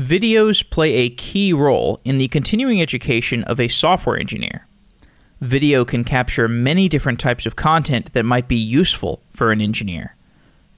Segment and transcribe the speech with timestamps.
[0.00, 4.66] Videos play a key role in the continuing education of a software engineer.
[5.42, 10.16] Video can capture many different types of content that might be useful for an engineer.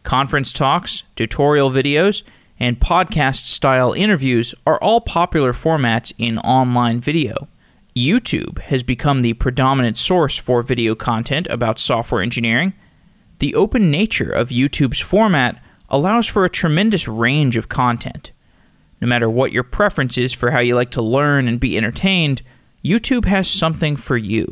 [0.02, 2.24] Conference talks, tutorial videos,
[2.58, 7.46] and podcast style interviews are all popular formats in online video.
[7.94, 12.72] YouTube has become the predominant source for video content about software engineering.
[13.38, 18.32] The open nature of YouTube's format allows for a tremendous range of content.
[19.02, 22.40] No matter what your preference is for how you like to learn and be entertained,
[22.84, 24.46] YouTube has something for you.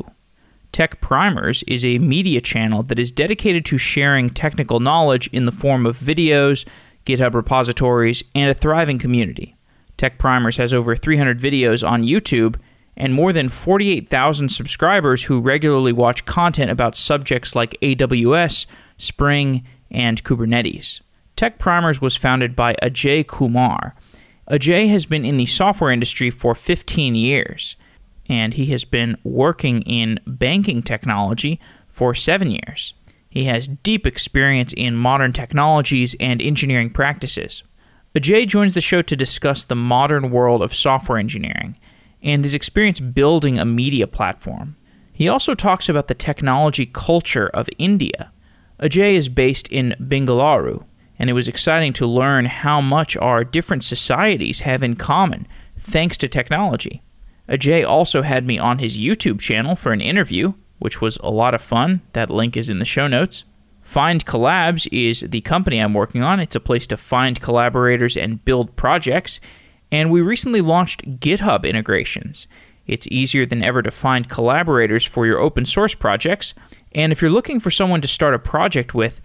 [0.73, 5.53] Tech Primers is a media channel that is dedicated to sharing technical knowledge in the
[5.53, 6.67] form of videos,
[7.05, 9.55] GitHub repositories, and a thriving community.
[9.95, 12.57] Tech Primers has over 300 videos on YouTube
[12.97, 18.65] and more than 48,000 subscribers who regularly watch content about subjects like AWS,
[18.97, 20.99] Spring, and Kubernetes.
[21.37, 23.95] Tech Primers was founded by Ajay Kumar.
[24.51, 27.77] Ajay has been in the software industry for 15 years
[28.27, 32.93] and he has been working in banking technology for seven years.
[33.29, 37.63] He has deep experience in modern technologies and engineering practices.
[38.13, 41.77] Ajay joins the show to discuss the modern world of software engineering
[42.21, 44.75] and his experience building a media platform.
[45.13, 48.33] He also talks about the technology culture of India.
[48.81, 50.83] Ajay is based in Bengaluru,
[51.21, 55.47] and it was exciting to learn how much our different societies have in common
[55.79, 57.03] thanks to technology.
[57.47, 61.53] Ajay also had me on his YouTube channel for an interview, which was a lot
[61.53, 62.01] of fun.
[62.13, 63.43] That link is in the show notes.
[63.87, 66.39] FindCollabs is the company I'm working on.
[66.39, 69.39] It's a place to find collaborators and build projects.
[69.91, 72.47] And we recently launched GitHub integrations.
[72.87, 76.55] It's easier than ever to find collaborators for your open source projects.
[76.93, 79.21] And if you're looking for someone to start a project with,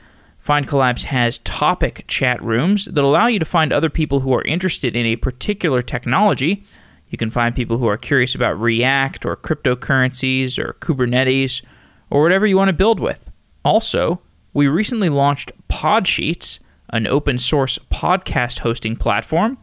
[0.47, 4.95] FindCollabs has topic chat rooms that allow you to find other people who are interested
[4.95, 6.65] in a particular technology
[7.09, 11.63] you can find people who are curious about React or cryptocurrencies or Kubernetes
[12.11, 13.31] or whatever you want to build with.
[13.65, 14.21] Also,
[14.53, 16.59] we recently launched Podsheets,
[16.91, 19.59] an open source podcast hosting platform.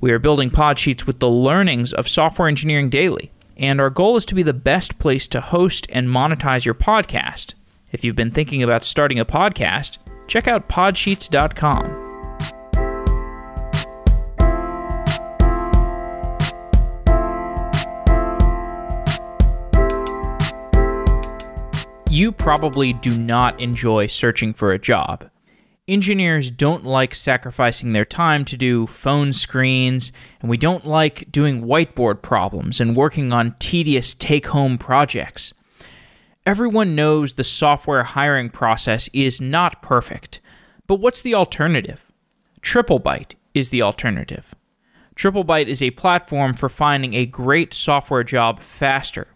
[0.00, 4.24] We are building Podsheets with the learnings of Software Engineering Daily, and our goal is
[4.26, 7.54] to be the best place to host and monetize your podcast.
[7.90, 12.04] If you've been thinking about starting a podcast, check out podsheets.com.
[22.10, 25.30] You probably do not enjoy searching for a job.
[25.86, 30.10] Engineers don't like sacrificing their time to do phone screens,
[30.40, 35.54] and we don't like doing whiteboard problems and working on tedious take home projects.
[36.48, 40.40] Everyone knows the software hiring process is not perfect,
[40.86, 42.00] but what's the alternative?
[42.62, 44.54] TripleByte is the alternative.
[45.14, 49.26] TripleByte is a platform for finding a great software job faster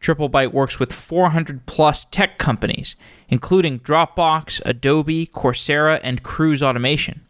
[0.00, 2.96] TripleByte works with 400 plus tech companies,
[3.28, 7.20] including Dropbox, Adobe, Coursera, and Cruise Automation.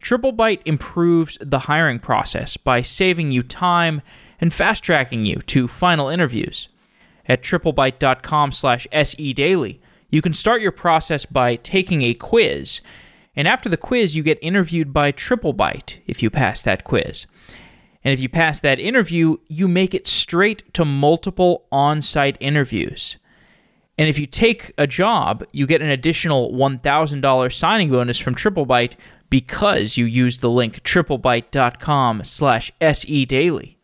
[0.00, 4.00] TripleByte improves the hiring process by saving you time
[4.40, 6.68] and fast tracking you to final interviews.
[7.28, 9.80] At triplebyte.com slash sedaily,
[10.10, 12.80] you can start your process by taking a quiz,
[13.36, 17.26] and after the quiz, you get interviewed by TripleByte if you pass that quiz.
[18.02, 23.16] And if you pass that interview, you make it straight to multiple on site interviews.
[23.98, 28.94] And if you take a job, you get an additional $1,000 signing bonus from TripleByte
[29.28, 33.76] because you use the link triplebyte.com slash sedaily.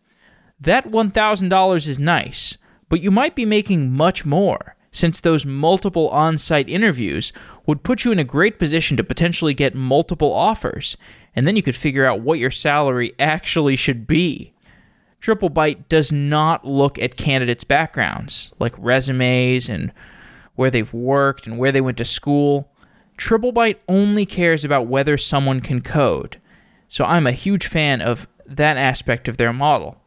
[0.61, 2.56] That $1,000 is nice,
[2.94, 7.32] but you might be making much more since those multiple on site interviews
[7.66, 10.97] would put you in a great position to potentially get multiple offers
[11.34, 14.55] and then you could figure out what your salary actually should be.
[15.21, 19.93] TripleByte does not look at candidates' backgrounds, like resumes and
[20.55, 22.71] where they've worked and where they went to school.
[23.19, 26.41] TripleByte only cares about whether someone can code.
[26.88, 30.00] So I'm a huge fan of that aspect of their model.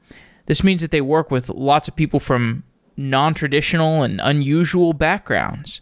[0.46, 2.64] This means that they work with lots of people from
[2.98, 5.82] non traditional and unusual backgrounds.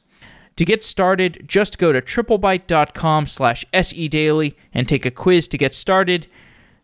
[0.58, 5.74] To get started, just go to triplebyte.com slash sedaily and take a quiz to get
[5.74, 6.28] started.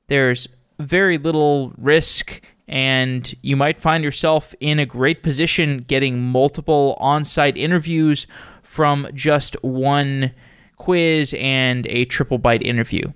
[0.08, 0.48] There's
[0.80, 7.24] very little risk, and you might find yourself in a great position getting multiple on
[7.24, 8.28] site interviews
[8.62, 10.32] from just one
[10.76, 13.14] quiz and a TripleByte interview.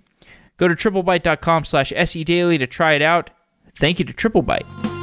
[0.57, 3.29] Go to triplebyte.com slash sedaily to try it out.
[3.77, 4.94] Thank you to TripleByte.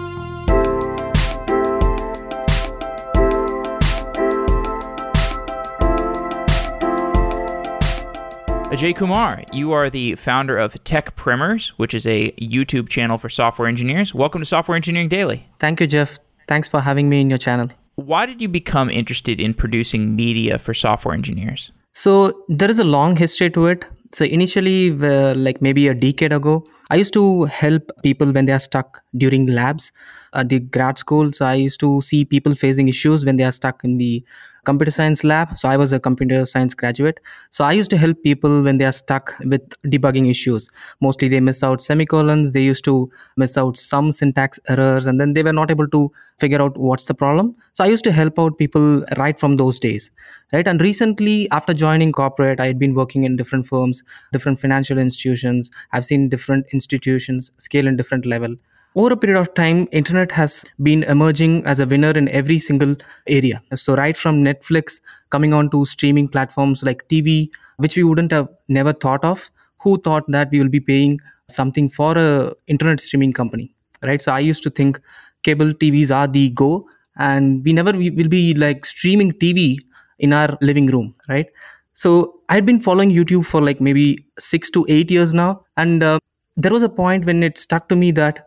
[8.72, 13.28] Ajay Kumar, you are the founder of Tech Primers, which is a YouTube channel for
[13.28, 14.14] software engineers.
[14.14, 15.46] Welcome to Software Engineering Daily.
[15.58, 16.18] Thank you, Jeff.
[16.48, 17.68] Thanks for having me in your channel.
[17.96, 21.70] Why did you become interested in producing media for software engineers?
[21.92, 23.84] So, there is a long history to it.
[24.14, 28.52] So, initially, uh, like maybe a decade ago, I used to help people when they
[28.52, 29.92] are stuck during labs
[30.32, 31.30] at the grad school.
[31.34, 34.24] So, I used to see people facing issues when they are stuck in the
[34.64, 35.58] computer science lab.
[35.58, 37.18] So I was a computer science graduate.
[37.50, 40.70] So I used to help people when they are stuck with debugging issues.
[41.00, 45.32] Mostly they miss out semicolons, they used to miss out some syntax errors, and then
[45.32, 47.56] they were not able to figure out what's the problem.
[47.72, 50.10] So I used to help out people right from those days.
[50.52, 50.66] Right.
[50.66, 55.70] And recently, after joining corporate, I had been working in different firms, different financial institutions.
[55.92, 58.56] I've seen different institutions scale in different level
[58.94, 62.94] over a period of time internet has been emerging as a winner in every single
[63.26, 63.62] area.
[63.74, 65.00] So right from netflix
[65.30, 69.98] coming on to streaming platforms like tv which we wouldn't have never thought of who
[69.98, 74.20] thought that we will be paying something for a internet streaming company right?
[74.20, 75.00] So i used to think
[75.42, 76.86] cable tvs are the go
[77.16, 79.78] and we never we will be like streaming tv
[80.18, 81.46] in our living room right?
[81.94, 86.18] So i'd been following youtube for like maybe 6 to 8 years now and uh,
[86.56, 88.46] there was a point when it stuck to me that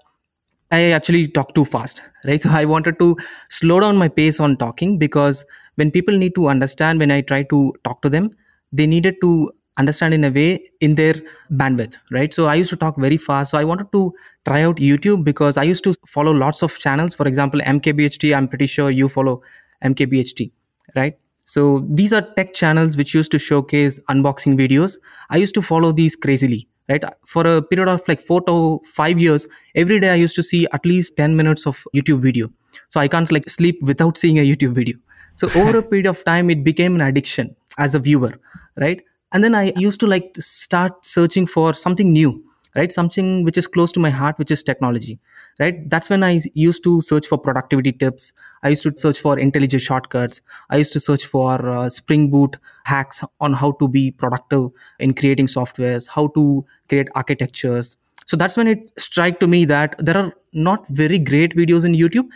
[0.76, 2.42] I actually talk too fast, right?
[2.42, 3.18] So I wanted to
[3.50, 5.46] slow down my pace on talking because
[5.76, 8.32] when people need to understand, when I try to talk to them,
[8.72, 11.16] they needed to understand in a way in their
[11.52, 12.34] bandwidth, right?
[12.34, 13.52] So I used to talk very fast.
[13.52, 14.14] So I wanted to
[14.46, 17.16] try out YouTube because I used to follow lots of channels.
[17.16, 19.42] For example, MKBHD, I'm pretty sure you follow
[19.84, 20.52] MKBHD,
[20.96, 21.18] right?
[21.46, 24.98] So these are tech channels which used to showcase unboxing videos.
[25.30, 27.04] I used to follow these crazily right?
[27.26, 30.68] For a period of like four to five years every day i used to see
[30.74, 32.50] at least 10 minutes of youtube video.
[32.90, 34.98] So i can't like sleep without seeing a youtube video.
[35.36, 38.34] So over a period of time it became an addiction as a viewer
[38.78, 39.02] right?
[39.32, 42.42] And then i used to like start searching for something new
[42.76, 42.92] right?
[42.92, 45.20] Something which is close to my heart which is technology
[45.60, 45.90] right?
[45.90, 48.34] That's when i used to search for productivity tips.
[48.64, 50.42] I used to search for intelligent shortcuts.
[50.70, 54.70] I used to search for uh, spring boot hacks on how to be productive
[55.00, 57.98] in creating softwares how to create architectures.
[58.26, 61.94] So that's when it struck to me that there are not very great videos in
[61.94, 62.28] youtube.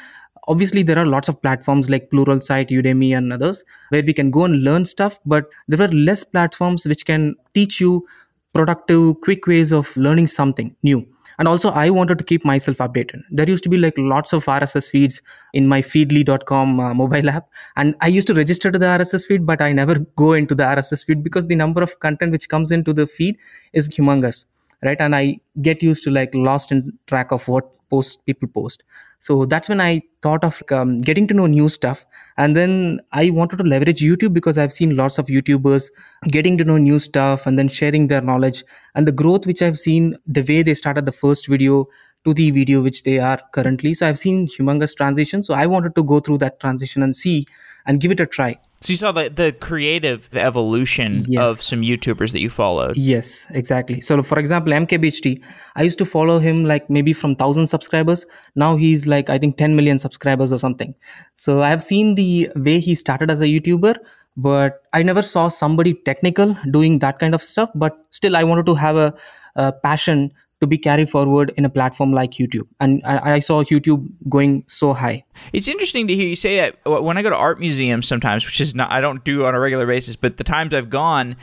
[0.48, 4.46] Obviously there are lots of platforms like pluralsight udemy and others where we can go
[4.46, 8.08] and learn stuff but there are less platforms which can teach you
[8.54, 11.06] productive quick ways of learning something new
[11.40, 13.22] and also i wanted to keep myself updated.
[13.32, 15.22] There used to be like lots of rss feeds
[15.54, 17.50] in my feedly.com uh, mobile app.
[17.76, 20.64] And i used to register to the rss feed but i never go into the
[20.64, 23.38] rss feed because the number of content which comes into the feed
[23.74, 24.46] is humongous
[24.84, 25.00] right?
[25.00, 28.84] And i get used to like lost in track of what post people post.
[29.20, 32.06] So that's when i thought of um, getting to know new stuff.
[32.38, 35.90] And then i wanted to leverage youtube because i've seen lots of youtubers
[36.28, 38.64] getting to know new stuff and then sharing their knowledge.
[38.96, 41.88] And the growth which i've seen the way they started the first video
[42.26, 43.94] to the video which they are currently.
[43.94, 45.44] So i've seen humongous transition.
[45.44, 47.46] So i wanted to go through that transition and see
[47.86, 51.52] and give it a try so you saw the, the creative evolution yes.
[51.52, 52.96] of some YouTubers that you followed.
[52.96, 54.00] Yes, exactly.
[54.00, 55.44] So for example, MKBHD,
[55.76, 58.26] I used to follow him like maybe from thousand subscribers.
[58.56, 60.96] Now he's like I think 10 million subscribers or something.
[61.36, 63.96] So I have seen the way he started as a YouTuber,
[64.38, 67.70] but I never saw somebody technical doing that kind of stuff.
[67.76, 69.14] But still, I wanted to have a,
[69.56, 70.32] a passion
[70.62, 72.68] to be carried forward in a platform like YouTube.
[72.80, 75.24] And I, I, saw YouTube going so high.
[75.54, 77.04] It's interesting to hear you say that.
[77.04, 79.60] When I go to art museums sometimes, which is not I don't do on a
[79.60, 81.38] regular basis, but the times I've gone,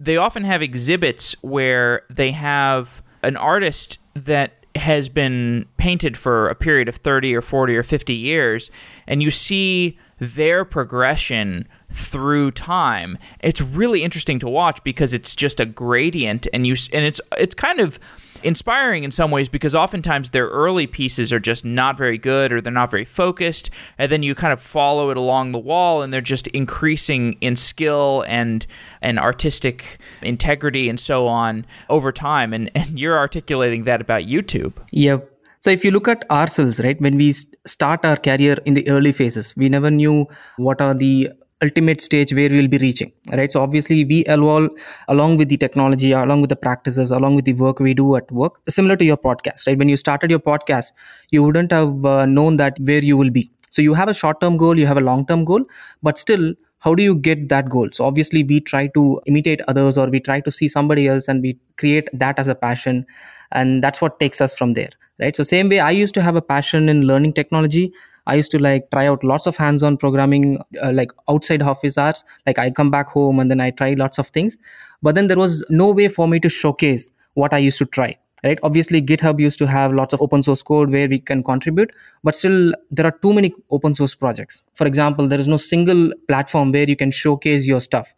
[0.00, 6.54] they often have exhibits where they have an artist that has been painted for a
[6.54, 8.70] period of 30 or 40 or 50 years
[9.06, 13.18] and you see their progression through time.
[13.40, 17.54] It's really interesting to watch because it's just a gradient and you and it's it's
[17.54, 17.98] kind of
[18.42, 22.60] inspiring in some ways because oftentimes their early pieces are just not very good or
[22.60, 26.12] they're not very focused and then you kind of follow it along the wall and
[26.12, 28.66] they're just increasing in skill and
[29.02, 34.72] and artistic integrity and so on over time and and you're articulating that about YouTube.
[34.92, 35.30] Yep.
[35.60, 37.32] So if you look at ourselves, right, when we
[37.66, 40.26] start our career in the early phases, we never knew
[40.58, 41.30] what are the
[41.62, 43.50] ultimate stage where we'll be reaching right?
[43.50, 44.70] So obviously we evolve
[45.08, 48.30] along with the technology along with the practices along with the work we do at
[48.30, 49.78] work similar to your podcast right?
[49.78, 50.92] When you started your podcast
[51.30, 53.50] you wouldn't have uh, known that where you will be.
[53.70, 55.64] So you have a short term goal you have a long term goal
[56.02, 57.88] but still how do you get that goal?
[57.90, 61.42] So obviously we try to imitate others or we try to see somebody else and
[61.42, 63.06] we create that as a passion
[63.50, 65.34] and that's what takes us from there right?
[65.34, 67.92] So same way i used to have a passion in learning technology
[68.26, 72.24] I used to like try out lots of hands-on programming, uh, like outside office hours.
[72.46, 74.56] Like I come back home and then I try lots of things,
[75.02, 78.16] but then there was no way for me to showcase what I used to try.
[78.44, 78.58] Right?
[78.62, 81.90] Obviously, GitHub used to have lots of open source code where we can contribute,
[82.22, 84.62] but still there are too many open source projects.
[84.74, 88.12] For example, there is no single platform where you can showcase your stuff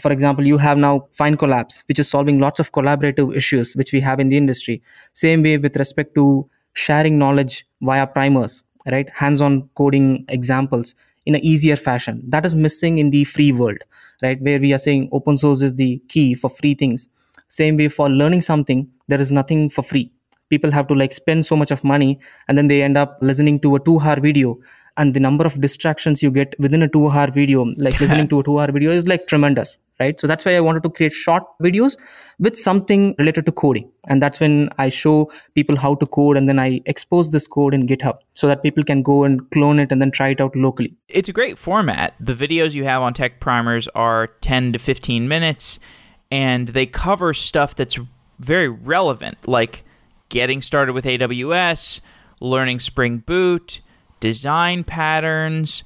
[0.00, 4.00] for example you have now Findcollabs which is solving lots of collaborative issues which we
[4.00, 4.82] have in the industry
[5.12, 9.10] same way with respect to sharing knowledge via primers right?
[9.10, 10.94] Hands-on coding examples
[11.26, 12.22] in an easier fashion.
[12.28, 13.78] That is missing in the free world
[14.22, 14.40] right?
[14.40, 17.08] Where we are saying open source is the key for free things.
[17.48, 20.10] Same way for learning something there is nothing for free.
[20.48, 23.60] People have to like spend so much of money and then they end up listening
[23.60, 24.58] to a 2 hour video
[24.96, 28.40] and the number of distractions you get within a 2 hour video like listening to
[28.40, 30.18] a 2 hour video is like tremendous right?
[30.18, 31.96] So that's why i wanted to create short videos
[32.38, 33.90] with something related to coding.
[34.08, 37.74] And that's when i show people how to code and then i expose this code
[37.74, 40.56] in github so that people can go and clone it and then try it out
[40.56, 40.94] locally.
[41.08, 42.14] It's a great format.
[42.20, 45.78] The videos you have on tech primers are 10 to 15 minutes
[46.30, 47.98] and they cover stuff that's
[48.40, 49.84] very relevant like
[50.28, 52.00] getting started with aws
[52.40, 53.80] learning spring boot
[54.24, 55.84] design patterns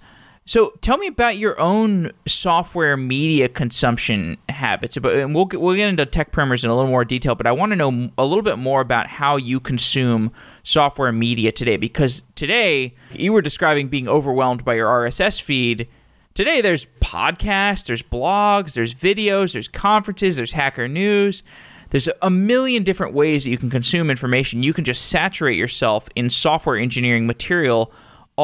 [0.48, 4.96] so tell me about your own software media consumption habits.
[4.96, 7.52] And we'll get, we'll get into tech primers in a little more detail, but I
[7.52, 11.76] want to know a little bit more about how you consume software media today.
[11.76, 15.86] Because today you were describing being overwhelmed by your RSS feed.
[16.32, 21.42] Today there's podcasts, there's blogs, there's videos, there's conferences, there's hacker news.
[21.90, 24.62] There's a million different ways that you can consume information.
[24.62, 27.92] You can just saturate yourself in software engineering material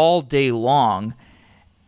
[0.02, 1.14] all day long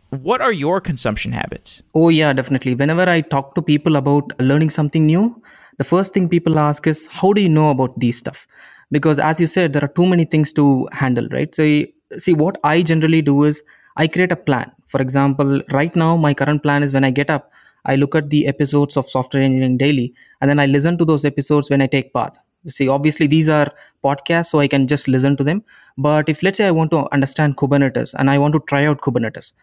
[0.09, 1.81] what are your consumption habits?
[1.93, 2.75] Oh, yeah, definitely.
[2.75, 5.41] Whenever I talk to people about learning something new,
[5.77, 8.47] the first thing people ask is, How do you know about these stuff?
[8.89, 11.53] Because as you said, there are too many things to handle, right?
[11.53, 11.83] So,
[12.17, 13.61] see, what I generally do is
[13.97, 14.71] I create a plan.
[14.85, 17.51] For example, right now, my current plan is when I get up,
[17.83, 21.25] I look at the episodes of Software Engineering Daily, and then I listen to those
[21.25, 22.37] episodes when I take bath.
[22.65, 23.71] See, obviously, these are
[24.03, 25.63] podcasts, so I can just listen to them.
[25.97, 29.01] But if, let's say, I want to understand Kubernetes and I want to try out
[29.01, 29.53] Kubernetes,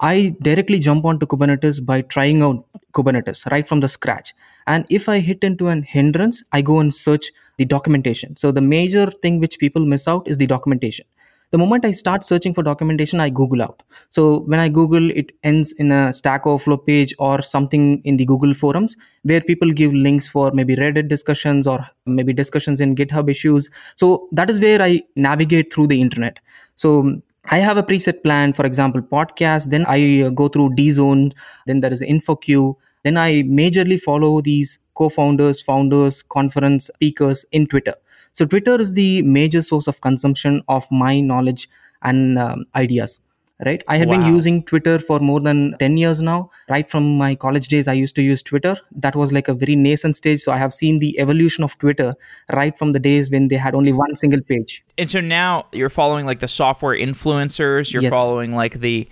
[0.00, 4.34] I directly jump onto Kubernetes by trying out Kubernetes right from the scratch.
[4.66, 8.34] And if I hit into an hindrance, I go and search the documentation.
[8.36, 11.06] So the major thing which people miss out is the documentation.
[11.54, 13.84] The moment I start searching for documentation, I Google out.
[14.10, 18.24] So when I Google, it ends in a Stack Overflow page or something in the
[18.24, 23.30] Google forums where people give links for maybe Reddit discussions or maybe discussions in GitHub
[23.30, 23.70] issues.
[23.94, 26.40] So that is where I navigate through the internet.
[26.74, 31.34] So I have a preset plan, for example, podcast, then I uh, go through dzone,
[31.66, 37.94] then there is InfoQ, then I majorly follow these co-founders, founders, conference speakers in Twitter.
[38.34, 41.68] So Twitter is the major source of consumption of my knowledge
[42.02, 43.20] and um, ideas
[43.64, 43.82] right?
[43.88, 44.18] I have wow.
[44.18, 46.50] been using twitter for more than 10 years now.
[46.68, 48.76] Right from my college days i used to use twitter.
[48.92, 50.40] That was like a very nascent stage.
[50.40, 52.14] So i have seen the evolution of twitter
[52.52, 54.84] right from the days when they had only one single page.
[54.98, 57.92] And so now you're following like the software influencers.
[57.92, 58.12] You're yes.
[58.12, 59.08] following like the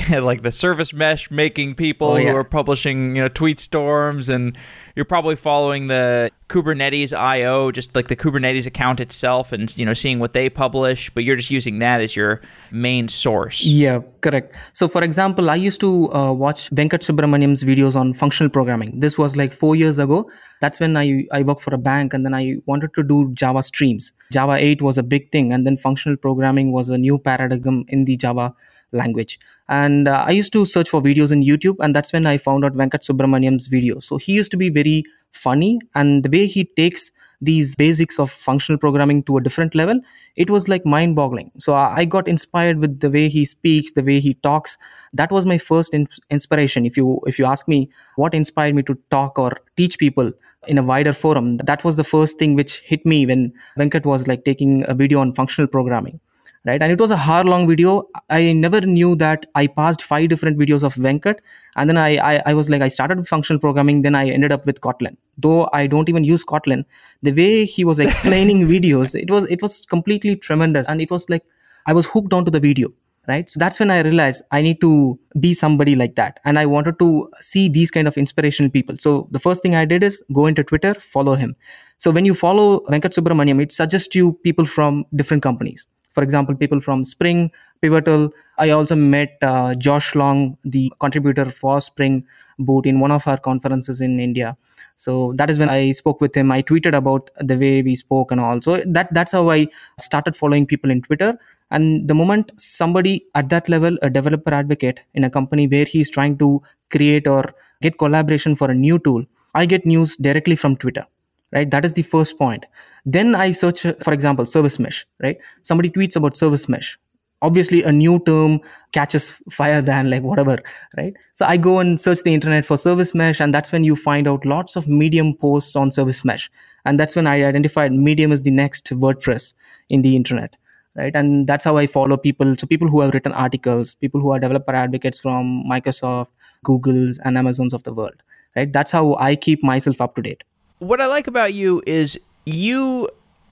[0.10, 2.30] like the service mesh making people oh, yeah.
[2.30, 4.56] who are publishing you know tweet storms and
[4.94, 9.94] you're probably following the Kubernetes IO, just like the Kubernetes account itself, and you know
[9.94, 11.08] seeing what they publish.
[11.14, 13.64] But you're just using that as your main source.
[13.64, 14.54] Yeah, correct.
[14.74, 19.00] So, for example, I used to uh, watch Venkat Subramaniam's videos on functional programming.
[19.00, 20.28] This was like four years ago.
[20.60, 23.62] That's when I I worked for a bank, and then I wanted to do Java
[23.62, 24.12] streams.
[24.30, 28.04] Java 8 was a big thing, and then functional programming was a new paradigm in
[28.04, 28.54] the Java
[28.92, 29.38] language.
[29.68, 32.64] And uh, I used to search for videos in YouTube, and that's when I found
[32.64, 34.00] out Venkat Subramaniam's video.
[34.00, 38.30] So he used to be very funny, and the way he takes these basics of
[38.30, 40.00] functional programming to a different level,
[40.36, 41.50] it was like mind boggling.
[41.58, 44.78] So I got inspired with the way he speaks, the way he talks.
[45.12, 46.86] That was my first in- inspiration.
[46.86, 50.32] If you if you ask me what inspired me to talk or teach people
[50.68, 54.28] in a wider forum, that was the first thing which hit me when Venkat was
[54.28, 56.20] like taking a video on functional programming
[56.64, 56.80] right?
[56.82, 58.08] And it was a hour long video.
[58.30, 61.38] I never knew that i passed five different videos of venkat.
[61.76, 64.52] And then I, I, I was like i started with functional programming then i ended
[64.52, 65.16] up with kotlin.
[65.38, 66.84] Though i don't even use kotlin
[67.22, 70.88] the way he was explaining videos it was it was completely tremendous.
[70.88, 71.44] And it was like
[71.86, 72.88] i was hooked onto the video
[73.28, 73.48] right?
[73.48, 76.40] So that's when i realized i need to be somebody like that.
[76.44, 78.96] And i wanted to see these kind of inspirational people.
[78.98, 81.56] So the first thing i did is go into twitter follow him.
[81.98, 86.54] So when you follow venkat subramaniam it suggests you people from different companies for example
[86.54, 87.50] people from spring
[87.80, 92.24] pivotal i also met uh, josh long the contributor for spring
[92.58, 94.56] boot in one of our conferences in India.
[94.96, 96.52] So that is when I spoke with him.
[96.52, 98.60] I tweeted about the way we spoke and all.
[98.60, 101.38] So that that's how I started following people in Twitter.
[101.70, 106.10] And the moment somebody at that level, a developer advocate in a company where he's
[106.10, 110.76] trying to create or get collaboration for a new tool, I get news directly from
[110.76, 111.06] Twitter.
[111.52, 111.70] Right.
[111.70, 112.64] That is the first point.
[113.04, 115.06] Then I search, uh, for example, service mesh.
[115.22, 115.38] Right.
[115.62, 116.98] Somebody tweets about service mesh
[117.42, 118.60] obviously a new term
[118.92, 120.56] catches fire than like whatever
[120.96, 123.96] right so i go and search the internet for service mesh and that's when you
[123.96, 126.50] find out lots of medium posts on service mesh
[126.84, 129.52] and that's when i identified medium is the next wordpress
[129.90, 130.56] in the internet
[130.94, 134.30] right and that's how i follow people so people who have written articles people who
[134.30, 136.28] are developer advocates from microsoft
[136.64, 138.22] google's and amazons of the world
[138.56, 140.44] right that's how i keep myself up to date
[140.82, 143.08] what i like about you is you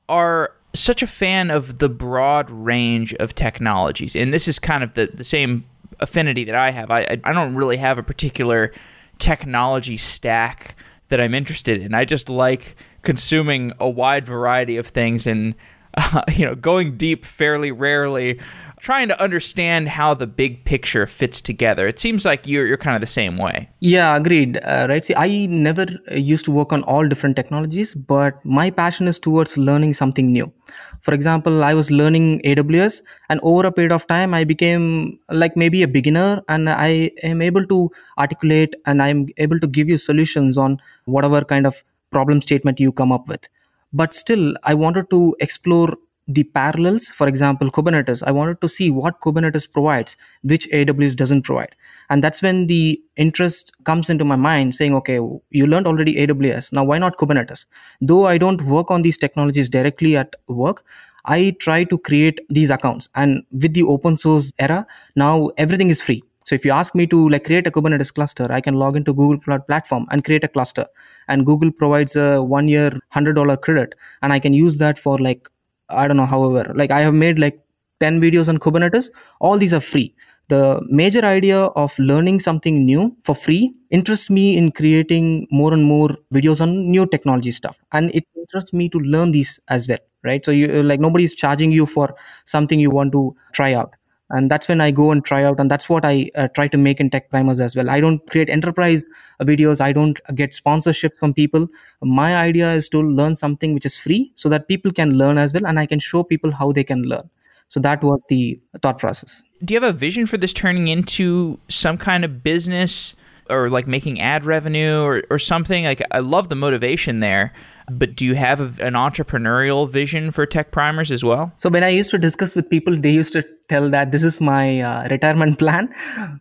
[0.08, 4.94] are such a fan of the broad range of technologies, and this is kind of
[4.94, 5.64] the, the same
[5.98, 6.90] affinity that I have.
[6.90, 8.72] I, I don't really have a particular
[9.18, 10.76] technology stack
[11.08, 11.94] that I'm interested in.
[11.94, 15.54] I just like consuming a wide variety of things and
[15.96, 18.38] uh, you know going deep fairly rarely
[18.80, 21.86] trying to understand how the big picture fits together.
[21.86, 23.68] It seems like you're you're kind of the same way.
[23.80, 24.58] Yeah, agreed.
[24.62, 25.04] Uh, right.
[25.04, 29.56] See, I never used to work on all different technologies, but my passion is towards
[29.58, 30.52] learning something new.
[31.00, 35.56] For example, I was learning AWS, and over a period of time, I became like
[35.56, 39.98] maybe a beginner, and I am able to articulate and I'm able to give you
[39.98, 43.48] solutions on whatever kind of problem statement you come up with.
[43.92, 45.96] But still, I wanted to explore
[46.34, 48.22] the parallels for example kubernetes.
[48.26, 51.74] I wanted to see what kubernetes provides which aws doesn't provide.
[52.08, 55.18] And that's when the interest comes into my mind saying okay
[55.50, 57.66] you learned already aws now why not kubernetes?
[58.00, 60.84] Though i don't work on these technologies directly at work
[61.24, 63.08] i try to create these accounts.
[63.14, 66.22] And with the open source era now everything is free.
[66.44, 69.12] So if you ask me to like create a kubernetes cluster i can log into
[69.14, 70.86] google cloud platform and create a cluster.
[71.28, 73.94] And google provides a one year $100 credit.
[74.22, 75.48] And i can use that for like
[75.90, 77.60] I don't know, however, like I have made like
[78.00, 79.10] 10 videos on Kubernetes.
[79.40, 80.14] All these are free.
[80.48, 85.84] The major idea of learning something new for free interests me in creating more and
[85.84, 87.78] more videos on new technology stuff.
[87.92, 90.44] And it interests me to learn these as well, right?
[90.44, 92.14] So you like nobody's charging you for
[92.46, 93.94] something you want to try out
[94.30, 96.78] and that's when i go and try out and that's what i uh, try to
[96.78, 97.90] make in tech primers as well.
[97.90, 99.06] I don't create enterprise
[99.42, 99.80] videos.
[99.80, 101.68] I don't get sponsorship from people.
[102.02, 105.52] My idea is to learn something which is free so that people can learn as
[105.52, 107.28] well and i can show people how they can learn.
[107.68, 109.42] So that was the thought process.
[109.64, 113.14] Do you have a vision for this turning into some kind of business
[113.48, 115.84] or like making ad revenue or, or something?
[115.84, 117.52] Like i love the motivation there
[117.90, 121.52] but do you have a, an entrepreneurial vision for tech primers as well?
[121.58, 124.40] So when i used to discuss with people they used to tell that this is
[124.40, 125.88] my uh, retirement plan.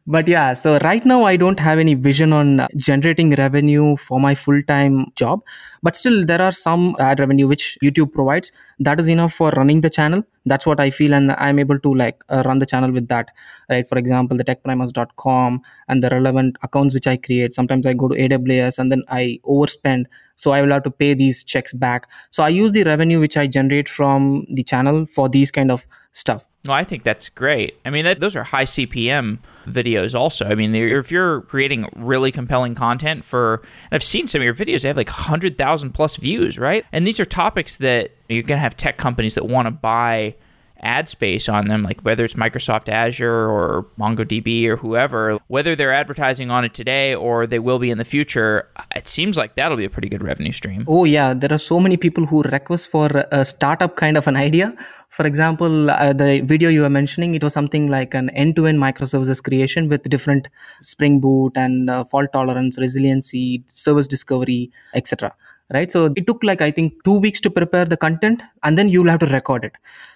[0.08, 4.36] But yeah so right now i don't have any vision on generating revenue for my
[4.36, 5.42] full-time job.
[5.82, 8.52] But still there are some ad revenue which youtube provides.
[8.80, 10.24] That is enough for running the channel.
[10.46, 13.32] That's what i feel and i'm able to like uh, run the channel with that
[13.72, 13.88] right?
[13.88, 17.54] For example the techprimers.com and the relevant accounts which i create.
[17.54, 20.06] Sometimes i go to aws and then i overspend.
[20.36, 22.08] So i will have to pay these checks back.
[22.32, 25.88] So i use the revenue which i generate from the channel for these kind of
[26.12, 26.48] stuff.
[26.66, 27.78] Well i think that's great.
[27.86, 30.46] I mean that, those are high cpm videos also.
[30.46, 34.82] I mean if you're creating really compelling content for i've seen some of your videos
[34.82, 36.86] they have like 100000 plus views right?
[36.92, 40.36] And these are topics that you're going to have tech companies that want to buy
[40.82, 45.94] ad space on them, like whether it's Microsoft Azure or MongoDB or whoever, whether they're
[45.94, 49.78] advertising on it today or they will be in the future, it seems like that'll
[49.78, 50.86] be a pretty good revenue stream.
[50.88, 51.34] Oh, yeah.
[51.34, 54.76] There are so many people who request for a startup kind of an idea.
[55.10, 58.68] For example, uh, the video you were mentioning, it was something like an end to
[58.68, 60.48] end microservices creation with different
[60.82, 65.34] Spring Boot and uh, fault tolerance, resiliency, service discovery, etc
[65.74, 65.92] right?
[65.92, 69.10] So it took like i think two weeks to prepare the content and then you'll
[69.10, 69.74] have to record it.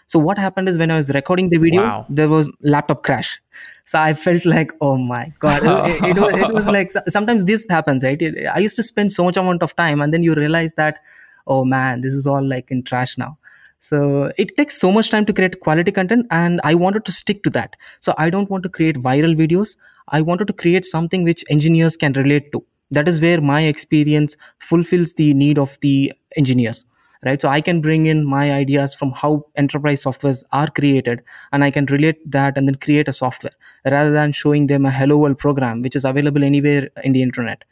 [0.08, 2.06] So what happened is when i was recording the video wow.
[2.10, 3.42] there was laptop crash.
[3.86, 5.63] So i felt like oh my god.
[5.63, 8.22] It, it, was, it was like sometimes this happens right?
[8.22, 11.00] It, i used to spend so much amount of time and then you realize that
[11.48, 13.38] oh man this is all like in trash now.
[13.80, 17.44] So it takes so much time to create quality content and i wanted to stick
[17.44, 17.76] to that.
[18.00, 19.76] So i don't want to create viral videos.
[20.10, 24.36] I wanted to create something which engineers can relate to that is where my experience
[24.60, 26.86] fulfills the need of the engineers
[27.25, 27.41] right?
[27.41, 31.71] So i can bring in my ideas from how enterprise softwares are created and i
[31.71, 33.53] can relate that and then create a software
[33.86, 37.63] rather than showing them a hello world program which is available anywhere in the internet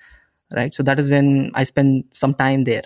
[0.55, 0.73] right?
[0.73, 2.84] So that is when i spend some time there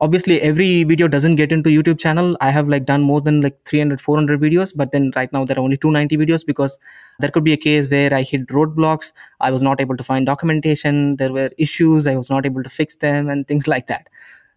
[0.00, 2.36] obviously every video doesn't get into youtube channel.
[2.40, 5.58] I have like done more than like 300 400 videos but then right now there
[5.58, 6.78] are only 290 videos because
[7.18, 9.12] there could be a case where i hit roadblocks.
[9.40, 11.16] I was not able to find documentation.
[11.16, 12.06] There were issues.
[12.06, 14.08] I was not able to fix them and things like that.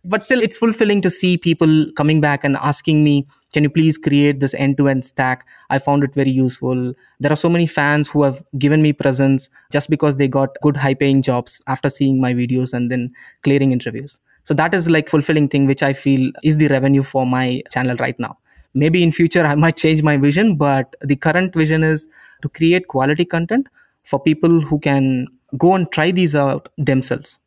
[0.04, 3.98] But still it's fulfilling to see people coming back and asking me can you please
[3.98, 5.46] create this end-to-end stack?
[5.70, 6.94] I found it very useful.
[7.20, 10.78] There are so many fans who have given me presents just because they got good
[10.78, 13.12] high paying jobs after seeing my videos and then
[13.44, 17.26] clearing interviews so that is like fulfilling thing which i feel is the revenue for
[17.26, 18.38] my channel right now
[18.74, 22.08] maybe in future i might change my vision but the current vision is
[22.42, 23.68] to create quality content
[24.04, 25.28] for people who can
[25.58, 27.40] go and try these out themselves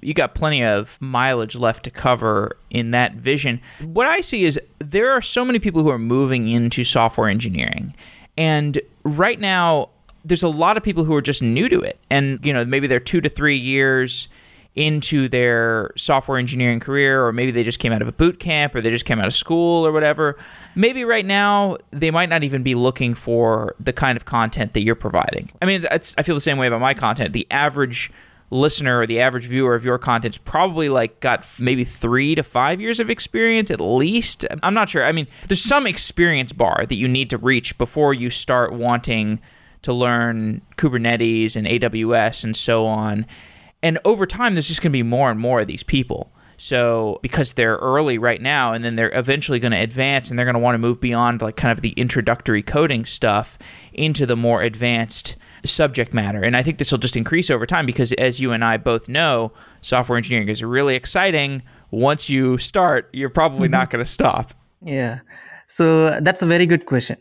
[0.00, 3.60] you got plenty of mileage left to cover in that vision.
[3.82, 7.94] What I see is there are so many people who are moving into software engineering.
[8.36, 9.90] And right now,
[10.24, 11.98] there's a lot of people who are just new to it.
[12.10, 14.28] And, you know, maybe they're two to three years
[14.78, 18.74] into their software engineering career, or maybe they just came out of a boot camp,
[18.76, 20.36] or they just came out of school, or whatever.
[20.76, 24.82] Maybe right now they might not even be looking for the kind of content that
[24.82, 25.50] you're providing.
[25.60, 27.32] I mean, I feel the same way about my content.
[27.32, 28.12] The average
[28.50, 32.80] listener or the average viewer of your content's probably like got maybe three to five
[32.80, 34.46] years of experience at least.
[34.62, 35.04] I'm not sure.
[35.04, 39.40] I mean, there's some experience bar that you need to reach before you start wanting
[39.82, 43.26] to learn Kubernetes and AWS and so on.
[43.82, 46.32] And over time, there's just going to be more and more of these people.
[46.60, 50.46] So because they're early right now, and then they're eventually going to advance, and they're
[50.46, 53.58] going to want to move beyond like kind of the introductory coding stuff
[53.92, 56.42] into the more advanced subject matter.
[56.42, 59.08] And I think this will just increase over time because, as you and I both
[59.08, 61.62] know, software engineering is really exciting.
[61.92, 63.72] Once you start, you're probably mm-hmm.
[63.72, 64.52] not going to stop.
[64.82, 65.20] Yeah.
[65.68, 67.18] So that's a very good question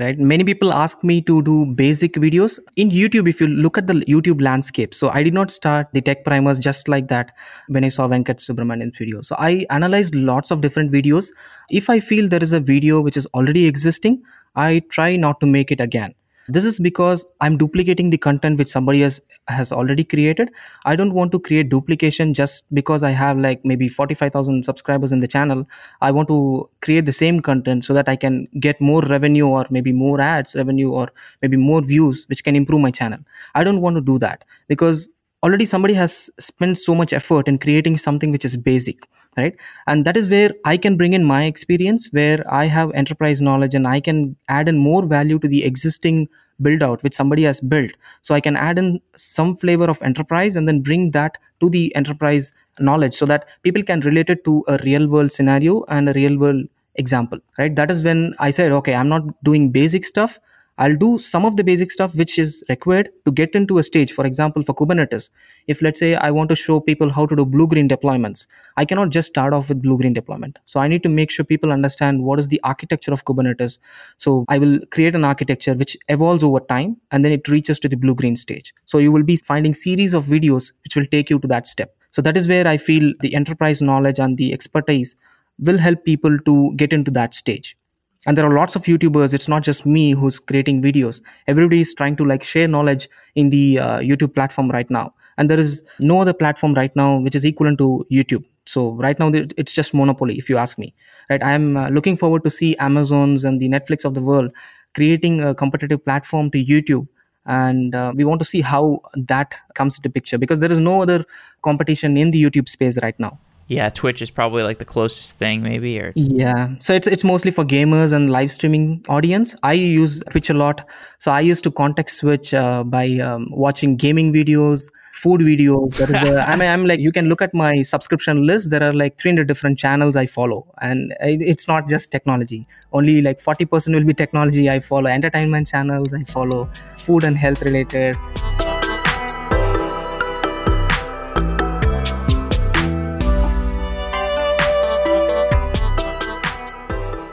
[0.00, 0.18] right?
[0.18, 3.94] Many people ask me to do basic videos in youtube if you look at the
[3.94, 4.94] youtube landscape.
[4.94, 7.32] So i did not start the tech primers just like that
[7.68, 9.22] when i saw venkat Subramaniam's video.
[9.22, 11.32] So i analyzed lots of different videos.
[11.70, 14.22] If i feel there is a video which is already existing
[14.56, 16.14] i try not to make it again
[16.48, 20.50] this is because i'm duplicating the content which somebody has has already created.
[20.84, 25.20] I don't want to create duplication just because i have like maybe 45000 subscribers in
[25.20, 25.64] the channel.
[26.02, 29.66] I want to create the same content so that i can get more revenue or
[29.70, 31.08] maybe more ads revenue or
[31.42, 33.20] maybe more views which can improve my channel.
[33.54, 35.08] I don't want to do that because
[35.42, 39.54] already somebody has spent so much effort in creating something which is basic right?
[39.86, 43.74] And that is where i can bring in my experience where i have enterprise knowledge
[43.74, 46.28] and i can add in more value to the existing
[46.60, 47.92] build out which somebody has built.
[48.22, 51.94] So i can add in some flavor of enterprise and then bring that to the
[51.94, 56.12] enterprise knowledge so that people can relate it to a real world scenario and a
[56.12, 56.64] real world
[56.96, 57.76] example right?
[57.76, 60.40] That is when i said okay i'm not doing basic stuff
[60.78, 64.12] I'll do some of the basic stuff which is required to get into a stage.
[64.12, 65.28] For example, for Kubernetes,
[65.66, 68.84] if let's say I want to show people how to do blue green deployments, I
[68.84, 70.60] cannot just start off with blue green deployment.
[70.66, 73.78] So I need to make sure people understand what is the architecture of Kubernetes.
[74.18, 77.88] So I will create an architecture which evolves over time and then it reaches to
[77.88, 78.72] the blue green stage.
[78.86, 81.96] So you will be finding series of videos which will take you to that step.
[82.12, 85.16] So that is where I feel the enterprise knowledge and the expertise
[85.58, 87.76] will help people to get into that stage
[88.26, 89.32] and there are lots of youtubers.
[89.32, 91.22] It's not just me who's creating videos.
[91.46, 95.14] Everybody is trying to like share knowledge in the uh, youtube platform right now.
[95.36, 98.44] And there is no other platform right now which is equivalent to youtube.
[98.66, 100.92] So right now it's just monopoly if you ask me.
[101.30, 101.42] Right?
[101.42, 104.52] I'm uh, looking forward to see amazons and the netflix of the world
[104.94, 107.06] creating a competitive platform to youtube.
[107.46, 111.02] And uh, we want to see how that comes into picture because there is no
[111.02, 111.24] other
[111.62, 115.62] competition in the youtube space right now yeah, Twitch is probably like the closest thing,
[115.62, 116.00] maybe.
[116.00, 119.54] Or yeah, so it's it's mostly for gamers and live streaming audience.
[119.62, 123.96] I use Twitch a lot, so I used to context switch uh, by um, watching
[123.96, 125.98] gaming videos, food videos.
[125.98, 128.70] There is a, I mean, I'm like you can look at my subscription list.
[128.70, 132.66] There are like 300 different channels I follow, and it's not just technology.
[132.94, 134.70] Only like 40% will be technology.
[134.70, 136.14] I follow entertainment channels.
[136.14, 138.16] I follow food and health related.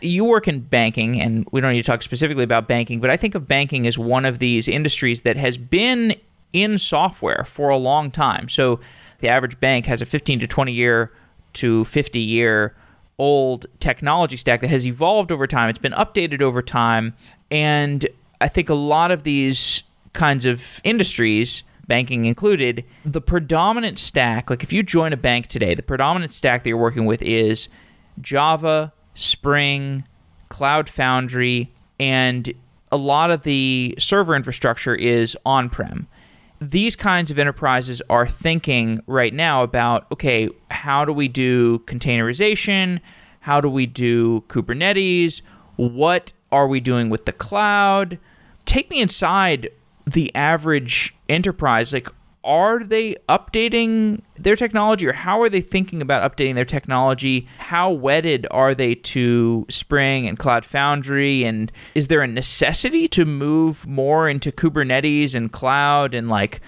[0.00, 3.16] You work in banking, and we don't need to talk specifically about banking, but I
[3.16, 6.14] think of banking as one of these industries that has been
[6.52, 8.48] in software for a long time.
[8.48, 8.80] So
[9.18, 11.12] the average bank has a 15 to 20 year
[11.54, 12.74] to 50 year
[13.18, 15.68] old technology stack that has evolved over time.
[15.68, 17.14] It's been updated over time.
[17.50, 18.06] And
[18.40, 19.82] I think a lot of these
[20.14, 25.74] kinds of industries, banking included, the predominant stack, like if you join a bank today,
[25.74, 27.68] the predominant stack that you're working with is
[28.20, 30.04] Java, Spring,
[30.48, 32.54] Cloud Foundry, and
[32.92, 36.06] a lot of the server infrastructure is on prem
[36.60, 43.00] these kinds of enterprises are thinking right now about okay, how do we do containerization?
[43.40, 45.40] How do we do Kubernetes?
[45.76, 48.18] What are we doing with the cloud?
[48.66, 49.70] Take me inside
[50.06, 51.92] the average enterprise.
[51.92, 52.08] Like,
[52.42, 57.46] are they updating their technology or how are they thinking about updating their technology?
[57.58, 61.44] How wedded are they to Spring and Cloud Foundry?
[61.44, 66.60] And is there a necessity to move more into Kubernetes and cloud and like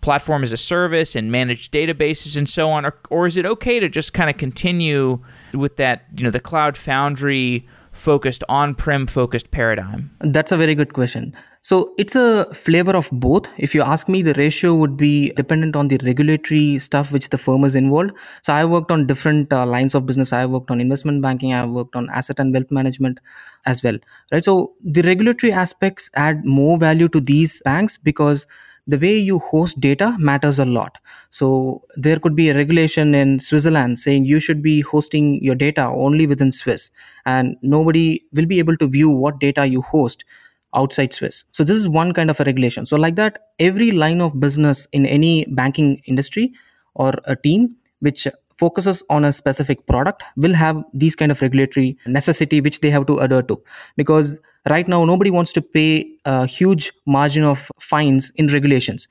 [0.00, 2.84] platform as a service and managed databases and so on?
[2.84, 5.22] Or, or is it okay to just kind of continue
[5.54, 10.10] with that, you know, the Cloud Foundry focused on-prem focused paradigm?
[10.20, 11.36] That's a very good question.
[11.62, 13.46] So it's a flavor of both.
[13.58, 17.36] If you ask me, the ratio would be dependent on the regulatory stuff which the
[17.36, 18.12] firm is involved.
[18.42, 20.32] So I worked on different uh, lines of business.
[20.32, 21.52] I worked on investment banking.
[21.52, 23.20] I worked on asset and wealth management
[23.66, 23.98] as well.
[24.32, 24.42] Right.
[24.42, 28.46] So the regulatory aspects add more value to these banks because
[28.86, 30.96] the way you host data matters a lot.
[31.28, 35.84] So there could be a regulation in Switzerland saying you should be hosting your data
[35.84, 36.90] only within Swiss,
[37.26, 40.24] and nobody will be able to view what data you host
[40.74, 41.44] outside Swiss.
[41.52, 42.86] So this is one kind of a regulation.
[42.86, 46.52] So like that, every line of business in any banking industry
[46.94, 47.68] or a team
[48.00, 52.90] which focuses on a specific product will have these kind of regulatory necessity which they
[52.90, 53.60] have to adhere to
[53.96, 59.08] because right now nobody wants to pay a huge margin of fines in regulations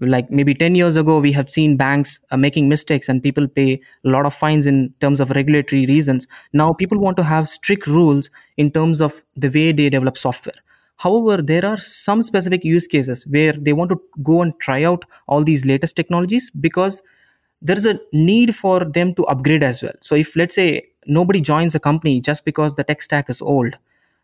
[0.00, 3.80] like maybe 10 years ago we have seen banks uh, making mistakes and people pay
[4.04, 7.86] a lot of fines in terms of regulatory reasons now people want to have strict
[7.86, 10.62] rules in terms of the way they develop software
[11.02, 15.04] however there are some specific use cases where they want to go and try out
[15.26, 17.02] all these latest technologies because
[17.60, 19.94] there is a need for them to upgrade as well.
[20.00, 23.76] So if let's say nobody joins a company just because the tech stack is old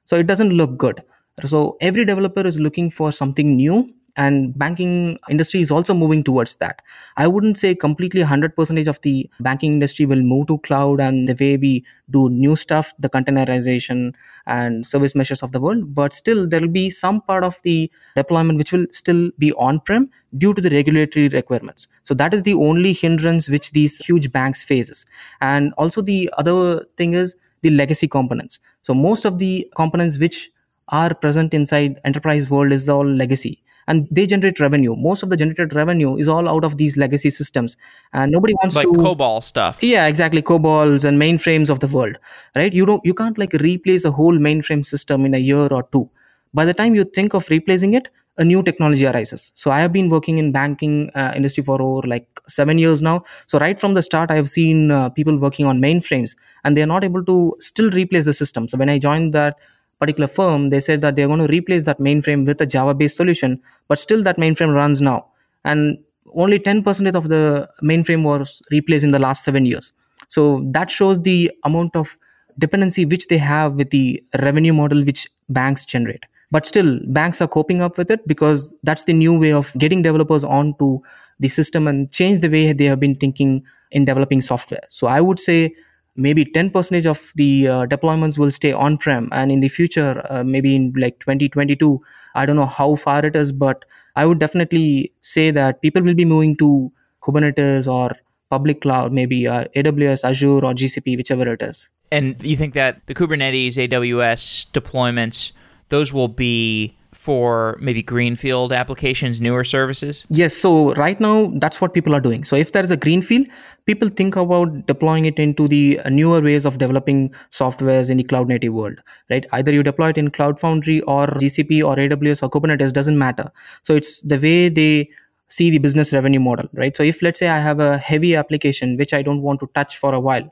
[0.05, 1.03] so it doesn't look good.
[1.45, 3.87] So every developer is looking for something new
[4.19, 6.83] and banking industry is also moving towards that.
[7.17, 11.37] I wouldn't say completely 100% of the banking industry will move to cloud and the
[11.39, 14.15] way we do new stuff the containerization
[14.47, 17.91] and service meshes of the world but still there will be some part of the
[18.17, 21.87] deployment which will still be on prem due to the regulatory requirements.
[22.05, 25.07] So that is the only hindrance which these huge banks faces.
[25.41, 28.59] And also the other thing is the legacy components.
[28.83, 30.51] So most of the components which
[30.89, 34.95] are present inside enterprise world is all legacy and they generate revenue.
[34.97, 37.77] Most of the generated revenue is all out of these legacy systems.
[38.13, 39.83] And nobody wants to like to COBOL stuff.
[39.83, 40.43] Yeah exactly.
[40.43, 42.19] COBOLs and mainframes of the world
[42.55, 42.73] right?
[42.73, 46.09] You don't you can't like replace a whole mainframe system in a year or two.
[46.55, 49.51] By the time you think of replacing it a new technology arises.
[49.55, 53.25] So i have been working in banking uh, industry for over like 7 years now.
[53.47, 56.83] So right from the start i have seen uh, people working on mainframes and they
[56.83, 58.69] are not able to still replace the system.
[58.69, 59.57] So when i joined that
[59.99, 63.17] particular firm they said that they're going to replace that mainframe with a java based
[63.17, 65.27] solution but still that mainframe runs now.
[65.65, 65.99] And
[66.35, 69.93] only 10% of the mainframe was replaced in the last 7 years.
[70.29, 72.19] So that shows the amount of
[72.59, 76.25] dependency which they have with the revenue model which banks generate.
[76.51, 80.03] But still banks are coping up with it because that's the new way of getting
[80.03, 81.01] developers onto
[81.41, 84.81] the system and change the way they have been thinking in developing software.
[84.89, 85.75] So i would say
[86.19, 90.43] maybe 10% of the uh, deployments will stay on prem and in the future uh,
[90.45, 92.01] maybe in like 2022
[92.35, 93.85] i don't know how far it is but
[94.17, 98.11] i would definitely say that people will be moving to kubernetes or
[98.51, 101.89] public cloud maybe uh, aws azure or gcp whichever it is.
[102.11, 105.53] And you think that the kubernetes aws deployments
[105.89, 106.97] those will be
[107.29, 110.25] for maybe greenfield applications, newer services?
[110.31, 110.57] Yes.
[110.57, 112.43] So right now, that's what people are doing.
[112.43, 113.49] So if there is a greenfield,
[113.85, 118.25] people think about deploying it into the uh, newer ways of developing softwares in the
[118.25, 119.45] cloud native world, right?
[119.53, 123.53] Either you deploy it in Cloud Foundry or GCP or AWS or Kubernetes, doesn't matter.
[123.83, 125.11] So it's the way they
[125.49, 126.97] see the business revenue model, right?
[126.97, 129.99] So if let's say I have a heavy application which I don't want to touch
[129.99, 130.49] for a while,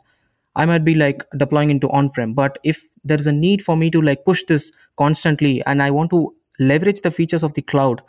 [0.56, 2.34] I might be like deploying into on-prem.
[2.34, 6.10] But if there's a need for me to like push this constantly and I want
[6.10, 8.02] to leverage the features of the cloud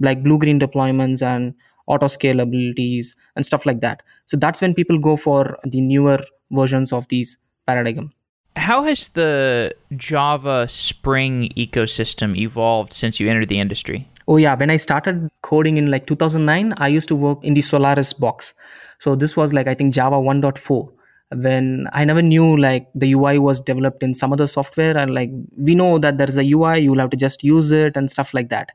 [0.00, 1.54] like blue green deployments and
[1.86, 4.02] auto scalabilities and stuff like that.
[4.26, 8.12] So that's when people go for the newer versions of these paradigm.
[8.56, 14.08] How has the java spring ecosystem evolved since you entered the industry?
[14.28, 14.54] Oh yeah.
[14.54, 18.54] When i started coding in like 2009 i used to work in the solaris box.
[18.98, 20.92] So this was like i think java 1.4
[21.34, 25.30] when I never knew like the UI was developed in some other software and like
[25.56, 28.34] we know that there is a UI, you'll have to just use it and stuff
[28.34, 28.72] like that.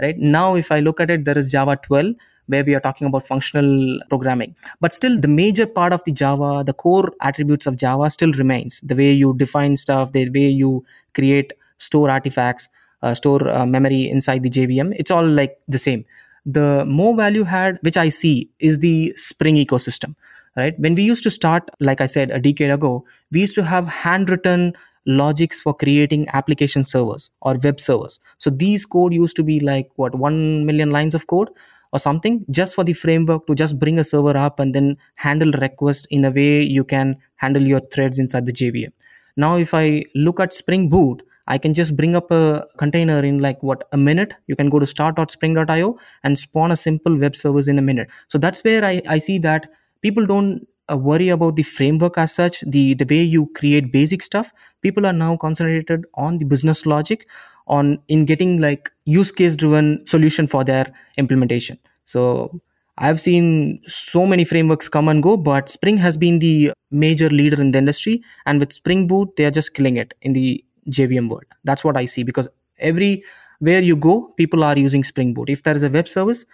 [0.00, 2.14] Right now, if I look at it, there is Java 12
[2.46, 4.54] where we are talking about functional programming.
[4.80, 8.80] But still, the major part of the Java, the core attributes of Java still remains.
[8.82, 12.68] The way you define stuff, the way you create, store artifacts,
[13.02, 16.04] uh, store uh, memory inside the JVM, it's all like the same.
[16.44, 20.14] The more value had, which I see, is the Spring ecosystem
[20.56, 23.64] right when we used to start like i said a decade ago we used to
[23.64, 24.72] have handwritten
[25.06, 29.90] logics for creating application servers or web servers so these code used to be like
[29.96, 31.48] what 1 million lines of code
[31.92, 35.52] or something just for the framework to just bring a server up and then handle
[35.66, 38.92] requests in a way you can handle your threads inside the jvm
[39.36, 43.38] now if i look at spring boot I can just bring up a container in
[43.38, 44.34] like what a minute.
[44.48, 48.10] You can go to start.spring.io and spawn a simple web service in a minute.
[48.28, 49.70] So that's where I, I see that
[50.02, 54.22] people don't uh, worry about the framework as such the the way you create basic
[54.22, 54.52] stuff.
[54.82, 57.26] People are now concentrated on the business logic
[57.66, 61.78] on in getting like use case driven solution for their implementation.
[62.04, 62.60] So
[62.98, 67.60] i've seen so many frameworks come and go but spring has been the major leader
[67.60, 71.28] in the industry and with spring boot they are just killing it in the jvm
[71.28, 71.44] world.
[71.64, 73.22] That's what i see because every
[73.58, 75.50] where you go people are using spring boot.
[75.50, 76.44] If there is a web service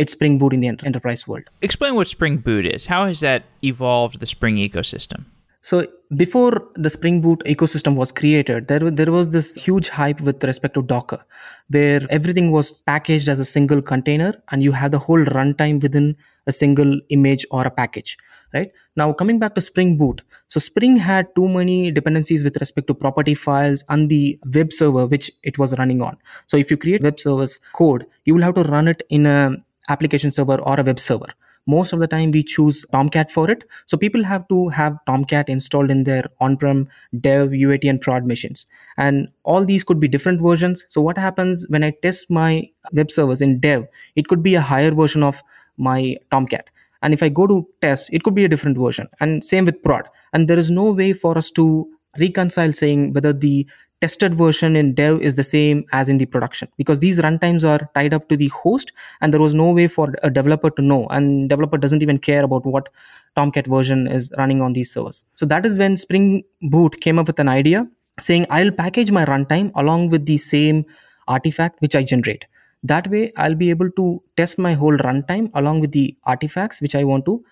[0.00, 1.50] it's Spring Boot in the enterprise world.
[1.60, 2.86] Explain what Spring Boot is.
[2.86, 5.26] How has that evolved the Spring ecosystem?
[5.60, 5.86] So
[6.16, 10.72] before the Spring Boot ecosystem was created, there there was this huge hype with respect
[10.78, 11.20] to Docker,
[11.68, 16.16] where everything was packaged as a single container, and you had the whole runtime within
[16.46, 18.16] a single image or a package.
[18.54, 22.86] Right now, coming back to Spring Boot, so Spring had too many dependencies with respect
[22.86, 26.16] to property files and the web server which it was running on.
[26.46, 29.56] So if you create web service code, you will have to run it in a
[29.88, 31.26] application server or a web server.
[31.66, 33.64] Most of the time we choose tomcat for it.
[33.86, 36.88] So people have to have tomcat installed in their on-prem
[37.20, 38.66] dev uat and prod machines.
[38.96, 40.84] And all these could be different versions.
[40.88, 44.60] So what happens when i test my web servers in dev it could be a
[44.60, 45.42] higher version of
[45.76, 46.70] my tomcat.
[47.02, 49.08] And if i go to test it could be a different version.
[49.20, 50.08] And same with prod.
[50.32, 51.88] And there is no way for us to
[52.18, 53.66] reconcile saying whether the
[54.00, 56.68] tested version in dev is the same as in the production.
[56.76, 60.14] Because these runtimes are tied up to the host and there was no way for
[60.22, 62.88] a developer to know and developer doesn't even care about what
[63.36, 65.24] tomcat version is running on these servers.
[65.34, 67.86] So that is when spring boot came up with an idea
[68.18, 70.84] saying i'll package my runtime along with the same
[71.28, 72.44] artifact which i generate.
[72.82, 76.94] That way i'll be able to test my whole runtime along with the artifacts which
[76.94, 77.42] i want to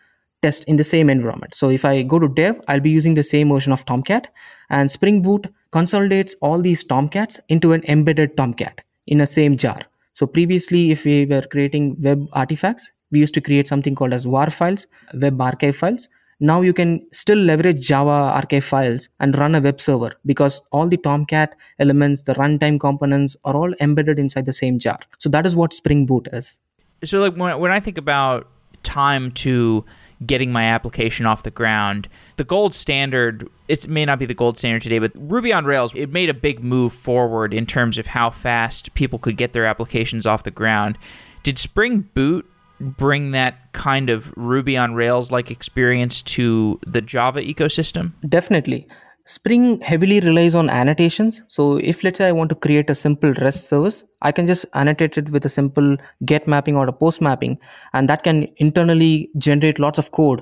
[0.43, 1.55] test in the same environment.
[1.55, 4.29] So if I go to dev, I'll be using the same version of Tomcat
[4.71, 9.79] and Spring Boot consolidates all these Tomcats into an embedded Tomcat in a same jar.
[10.15, 14.27] So previously, if we were creating web artifacts, we used to create something called as
[14.27, 16.09] WAR files, web archive files.
[16.41, 20.87] Now you can still leverage Java archive files and run a web server because all
[20.87, 24.99] the Tomcat elements, the runtime components are all embedded inside the same jar.
[25.19, 26.61] So that is what Spring Boot is.
[27.05, 28.49] So like when, when I think about
[28.85, 29.85] time to
[30.27, 32.09] getting my application off the ground.
[32.37, 35.95] The gold standard, it may not be the gold standard today, but Ruby on Rails,
[35.95, 39.65] it made a big move forward in terms of how fast people could get their
[39.65, 40.99] applications off the ground.
[41.43, 42.51] Did Spring Boot
[42.81, 48.13] bring that kind of Ruby on Rails like experience to the Java ecosystem?
[48.29, 48.87] Definitely.
[49.29, 51.43] Spring heavily relies on annotations.
[51.49, 54.65] So if let's say I want to create a simple REST service, I can just
[54.73, 57.59] annotate it with a simple get mapping or a post mapping,
[57.93, 60.41] and that can internally generate lots of code.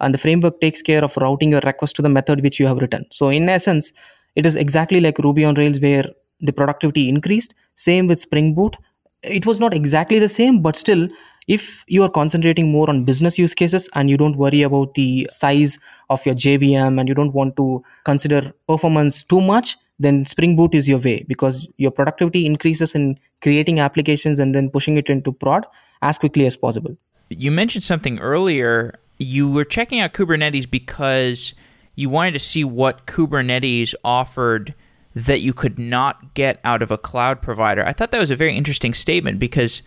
[0.00, 2.78] And the framework takes care of routing your request to the method which you have
[2.78, 3.06] written.
[3.12, 3.92] So in essence
[4.34, 6.04] it is exactly like ruby on rails where
[6.40, 7.54] the productivity increased.
[7.76, 8.76] Same with spring boot.
[9.22, 11.08] It was not exactly the same but still
[11.46, 15.26] if you are concentrating more on business use cases and you don't worry about the
[15.30, 15.78] size
[16.10, 20.74] of your jvm and you don't want to consider performance too much then spring boot
[20.74, 25.32] is your way because your productivity increases in creating applications and then pushing it into
[25.32, 25.66] prod
[26.02, 26.96] as quickly as possible.
[27.28, 28.98] You mentioned something earlier.
[29.18, 31.54] You were checking out kubernetes because
[31.94, 34.74] you wanted to see what kubernetes offered
[35.14, 37.86] that you could not get out of a cloud provider.
[37.86, 39.80] I thought that was a very interesting statement because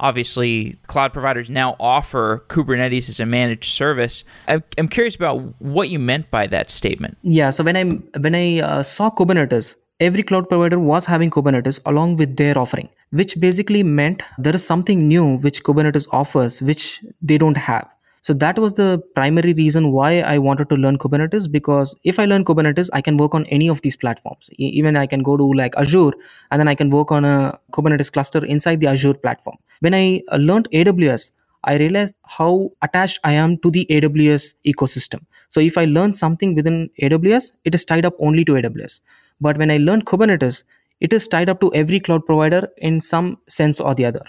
[0.00, 4.24] obviously cloud providers now offer Kubernetes as a managed service.
[4.48, 7.16] I'm, curious about what you meant by that statement.
[7.22, 7.84] Yeah, so when I
[8.18, 12.88] when I uh, saw Kubernetes, every cloud provider was having Kubernetes along with their offering,
[13.10, 17.88] which basically meant there is something new which Kubernetes offers which they don't have.
[18.22, 22.26] So that was the primary reason why I wanted to learn Kubernetes because if I
[22.26, 24.50] learn Kubernetes, I can work on any of these platforms.
[24.58, 26.12] Even I can go to like Azure
[26.50, 29.56] and then I can work on a Kubernetes cluster inside the Azure platform.
[29.80, 31.32] When I uh, learned AWS,
[31.64, 35.24] I realized how attached I am to the AWS ecosystem.
[35.48, 39.00] So if I learn something within AWS, it is tied up only to AWS.
[39.40, 40.64] But when I learn Kubernetes,
[41.00, 44.24] it is tied up to every cloud provider in some sense or the other.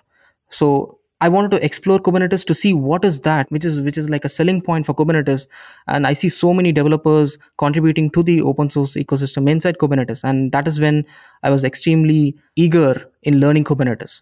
[0.50, 4.10] So I wanted to explore Kubernetes to see what is that, which is which is
[4.10, 5.48] like a selling point for Kubernetes.
[5.88, 10.52] And I see so many developers contributing to the open source ecosystem inside Kubernetes, and
[10.54, 11.06] that is when
[11.44, 14.22] I was extremely eager in learning Kubernetes.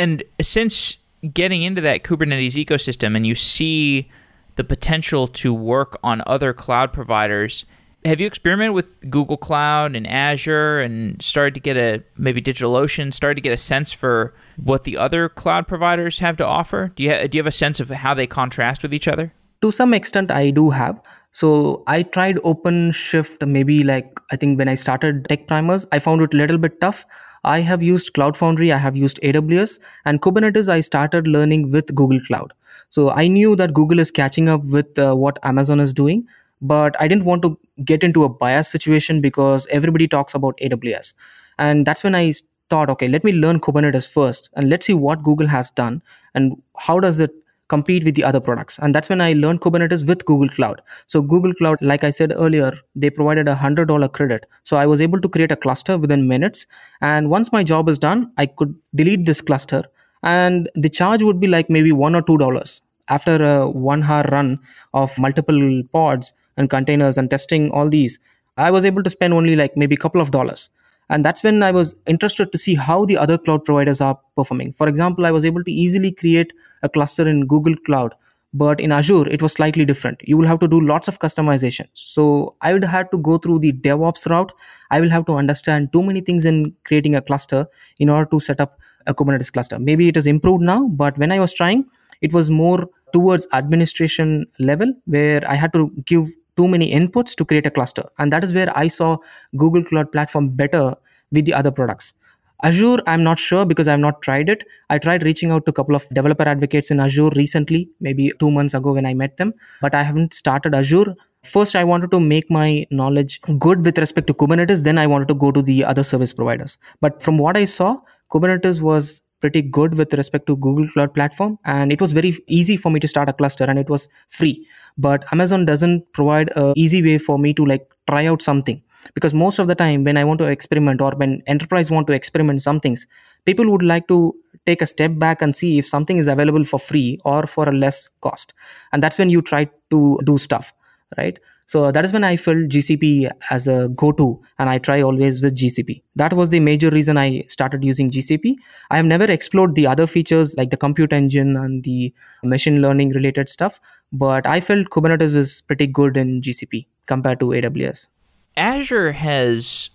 [0.00, 0.96] And since
[1.34, 4.10] getting into that Kubernetes ecosystem, and you see
[4.56, 7.64] the potential to work on other cloud providers
[8.04, 13.12] have you experimented with Google Cloud and Azure and started to get a maybe DigitalOcean,
[13.12, 16.92] started to get a sense for what the other cloud providers have to offer?
[16.96, 19.34] Do you ha- do you have a sense of how they contrast with each other?
[19.60, 20.98] To some extent, I do have.
[21.32, 26.22] So I tried OpenShift maybe like I think when I started Tech Primers, I found
[26.22, 27.04] it a little bit tough.
[27.44, 30.68] I have used Cloud Foundry, I have used AWS, and Kubernetes.
[30.68, 32.52] I started learning with Google Cloud.
[32.90, 36.26] So I knew that Google is catching up with uh, what Amazon is doing
[36.60, 41.14] but I didn't want to get into a bias situation because everybody talks about AWS.
[41.58, 42.32] And that's when I
[42.68, 46.02] thought, okay, let me learn Kubernetes first and let's see what Google has done
[46.34, 47.30] and how does it
[47.70, 48.78] compete with the other products.
[48.82, 50.82] And that's when I learned Kubernetes with Google Cloud.
[51.06, 54.46] So Google Cloud, like I said earlier, they provided a hundred dollar credit.
[54.64, 56.66] So I was able to create a cluster within minutes.
[57.00, 59.84] And once my job is done, I could delete this cluster
[60.22, 64.24] and the charge would be like maybe one or two dollars after a one hour
[64.30, 64.58] run
[64.94, 68.18] of multiple pods and containers and testing all these
[68.56, 70.68] i was able to spend only like maybe a couple of dollars
[71.10, 74.72] and that's when i was interested to see how the other cloud providers are performing.
[74.72, 76.52] For example i was able to easily create
[76.82, 78.14] a cluster in google cloud
[78.52, 80.20] but in azure it was slightly different.
[80.24, 81.86] You will have to do lots of customization.
[81.92, 84.52] So i would have to go through the devops route.
[84.90, 87.66] I will have to understand too many things in creating a cluster
[87.98, 89.78] in order to set up a kubernetes cluster.
[89.78, 91.84] Maybe it is improved now but when i was trying
[92.20, 97.44] it was more towards administration level where i had to give too many inputs to
[97.44, 98.04] create a cluster.
[98.18, 99.16] And that is where i saw
[99.56, 100.94] google cloud platform better
[101.32, 102.14] with the other products.
[102.62, 104.64] Azure i'm not sure because i've not tried it.
[104.90, 108.50] I tried reaching out to a couple of developer advocates in azure recently maybe two
[108.50, 111.14] months ago when i met them but i haven't started azure.
[111.42, 114.84] First i wanted to make my knowledge good with respect to kubernetes.
[114.84, 116.78] Then i wanted to go to the other service providers.
[117.00, 117.96] But from what i saw
[118.30, 122.76] kubernetes was pretty good with respect to google cloud platform and it was very easy
[122.76, 124.66] for me to start a cluster and it was free.
[124.98, 128.82] But amazon doesn't provide a easy way for me to like try out something
[129.14, 132.12] because most of the time when i want to experiment or when enterprise want to
[132.12, 133.06] experiment some things
[133.44, 134.34] people would like to
[134.66, 137.72] take a step back and see if something is available for free or for a
[137.72, 138.52] less cost.
[138.92, 140.72] And that's when you try to do stuff
[141.18, 141.38] right
[141.70, 145.40] so that is when I felt GCP as a go to, and I try always
[145.40, 146.02] with GCP.
[146.16, 148.56] That was the major reason I started using GCP.
[148.90, 153.10] I have never explored the other features like the compute engine and the machine learning
[153.10, 153.80] related stuff,
[154.12, 158.08] but I felt Kubernetes is pretty good in GCP compared to AWS.
[158.56, 159.90] Azure has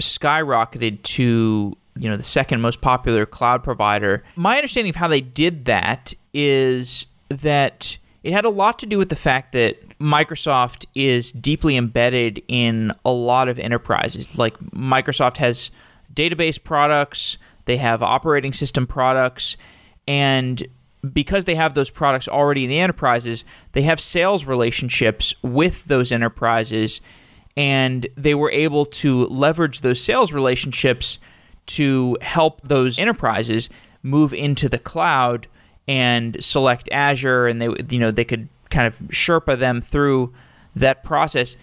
[0.00, 4.22] skyrocketed to you know the second most popular cloud provider.
[4.36, 8.96] My understanding of how they did that is that it had a lot to do
[8.96, 14.38] with the fact that Microsoft is deeply embedded in a lot of enterprises.
[14.38, 15.70] Like Microsoft has
[16.12, 19.58] database products, they have operating system products,
[20.08, 20.66] and
[21.12, 26.10] because they have those products already in the enterprises, they have sales relationships with those
[26.10, 27.02] enterprises,
[27.58, 31.18] and they were able to leverage those sales relationships
[31.66, 33.68] to help those enterprises
[34.02, 35.46] move into the cloud
[35.86, 40.32] and select Azure, and they you know they could kind of Sherpa them through
[40.74, 41.56] that process.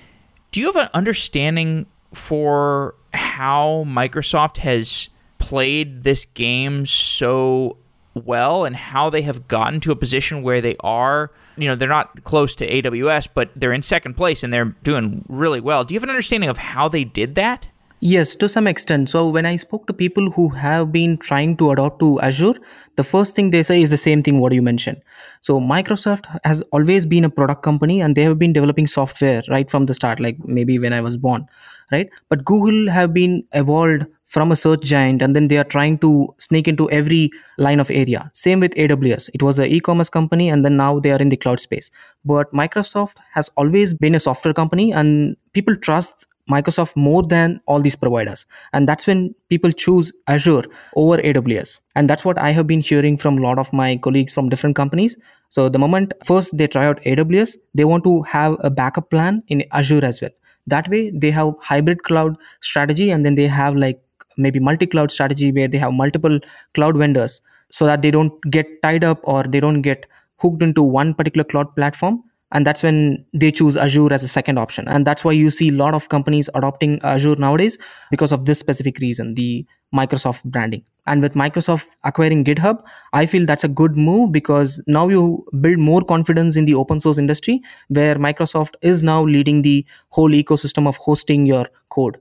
[0.51, 7.77] Do you have an understanding for how Microsoft has played this game so
[8.13, 11.87] well and how they have gotten to a position where they are you know they're
[11.87, 15.83] not close to AWS but they're in second place and they're doing really well.
[15.83, 17.67] Do you have an understanding of how they did that?
[17.99, 19.09] Yes, to some extent.
[19.09, 22.55] So when I spoke to people who have been trying to adopt to Azure,
[22.95, 25.01] the first thing they say is the same thing what you mentioned.
[25.41, 29.69] So Microsoft has always been a product company and they have been developing software right
[29.69, 31.45] from the start, like maybe when I was born,
[31.91, 32.09] right?
[32.29, 36.33] But Google have been evolved from a search giant and then they are trying to
[36.37, 38.31] sneak into every line of area.
[38.33, 39.29] Same with AWS.
[39.33, 41.91] It was an e-commerce company and then now they are in the cloud space.
[42.23, 47.81] But Microsoft has always been a software company and people trust Microsoft more than all
[47.81, 48.45] these providers.
[48.73, 50.63] And that's when people choose Azure
[50.95, 51.79] over AWS.
[51.95, 54.75] And that's what I have been hearing from a lot of my colleagues from different
[54.75, 55.17] companies.
[55.49, 59.43] So the moment first they try out AWS, they want to have a backup plan
[59.47, 60.31] in Azure as well.
[60.67, 64.01] That way they have hybrid cloud strategy and then they have like
[64.37, 66.39] maybe multi-cloud strategy where they have multiple
[66.73, 70.05] cloud vendors so that they don't get tied up or they don't get
[70.37, 74.57] hooked into one particular cloud platform and that's when they choose azure as a second
[74.57, 74.87] option.
[74.87, 77.77] And that's why you see a lot of companies adopting azure nowadays
[78.09, 80.83] because of this specific reason the microsoft branding.
[81.07, 82.83] And with microsoft acquiring github
[83.13, 86.99] i feel that's a good move because now you build more confidence in the open
[86.99, 92.19] source industry where microsoft is now leading the whole ecosystem of hosting your code.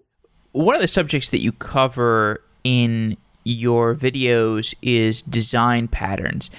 [0.52, 6.50] One of the subjects that you cover in your videos is design patterns.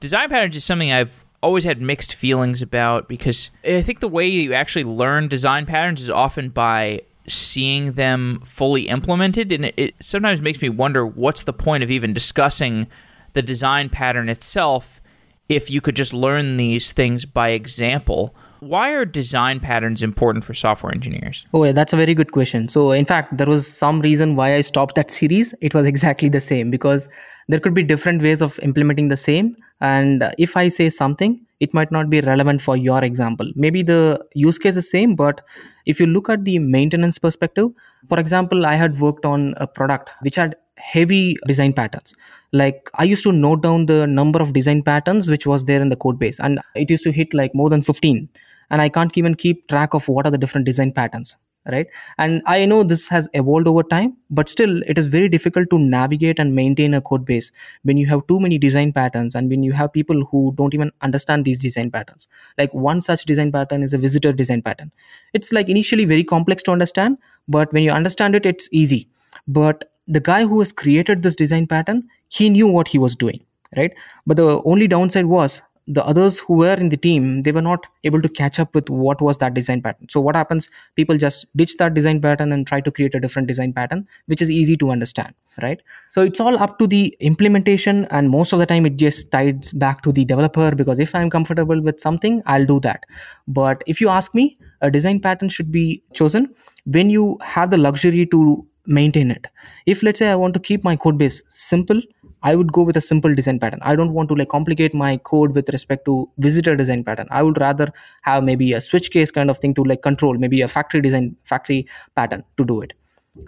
[0.00, 4.26] Design patterns is something i've always had mixed feelings about because I think the way
[4.26, 9.94] you actually learn design patterns is often by seeing them fully implemented and it, it,
[10.00, 12.86] sometimes makes me wonder what's the point of even discussing
[13.34, 15.00] the design pattern itself
[15.48, 20.54] if you could just learn these things by example why are design patterns important for
[20.54, 21.44] software engineers?
[21.54, 22.68] Oh yeah that's a very good question.
[22.68, 25.54] So in fact there was some reason why i stopped that series.
[25.60, 27.08] It was exactly the same because
[27.48, 29.54] there could be different ways of implementing the same.
[29.80, 33.50] And if i say something it might not be relevant for your example.
[33.56, 35.40] Maybe the use case is same but
[35.86, 37.68] if you look at the maintenance perspective
[38.06, 42.14] for example i had worked on a product which had heavy design patterns.
[42.52, 45.88] Like i used to note down the number of design patterns which was there in
[45.88, 48.28] the code base and it used to hit like more than 15
[48.70, 51.36] and i can't even keep track of what are the different design patterns
[51.70, 51.86] right?
[52.16, 55.78] And i know this has evolved over time but still it is very difficult to
[55.78, 57.50] navigate and maintain a code base
[57.82, 60.90] when you have too many design patterns and when you have people who don't even
[61.02, 62.28] understand these design patterns.
[62.56, 64.92] Like one such design pattern is a visitor design pattern.
[65.34, 69.08] It's like initially very complex to understand but when you understand it it's easy.
[69.46, 73.40] But the guy who has created this design pattern he knew what he was doing
[73.76, 73.92] right?
[74.26, 77.86] But the only downside was the others who were in the team they were not
[78.04, 80.06] able to catch up with what was that design pattern.
[80.08, 83.48] So what happens people just ditch that design pattern and try to create a different
[83.48, 85.80] design pattern which is easy to understand right?
[86.08, 89.72] So it's all up to the implementation and most of the time it just ties
[89.72, 93.04] back to the developer because if i'm comfortable with something i'll do that.
[93.46, 97.78] But if you ask me a design pattern should be chosen when you have the
[97.78, 99.46] luxury to maintain it.
[99.86, 102.00] If let's say i want to keep my code base simple
[102.42, 103.80] i would go with a simple design pattern.
[103.82, 107.26] I don't want to like complicate my code with respect to visitor design pattern.
[107.30, 110.62] I would rather have maybe a switch case kind of thing to like control maybe
[110.62, 112.92] a factory design factory pattern to do it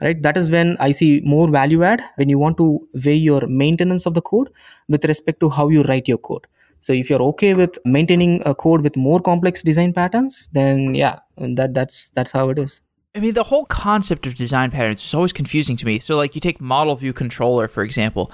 [0.02, 0.22] right?
[0.22, 4.06] That is when i see more value add when you want to weigh your maintenance
[4.06, 4.50] of the code
[4.88, 6.46] with respect to how you write your code.
[6.80, 11.18] So if you're okay with maintaining a code with more complex design patterns then yeah
[11.36, 12.80] that that's that's how it is.
[13.12, 15.98] I mean, the whole concept of design patterns is always confusing to me.
[15.98, 18.30] So, like, you take model view controller, for example.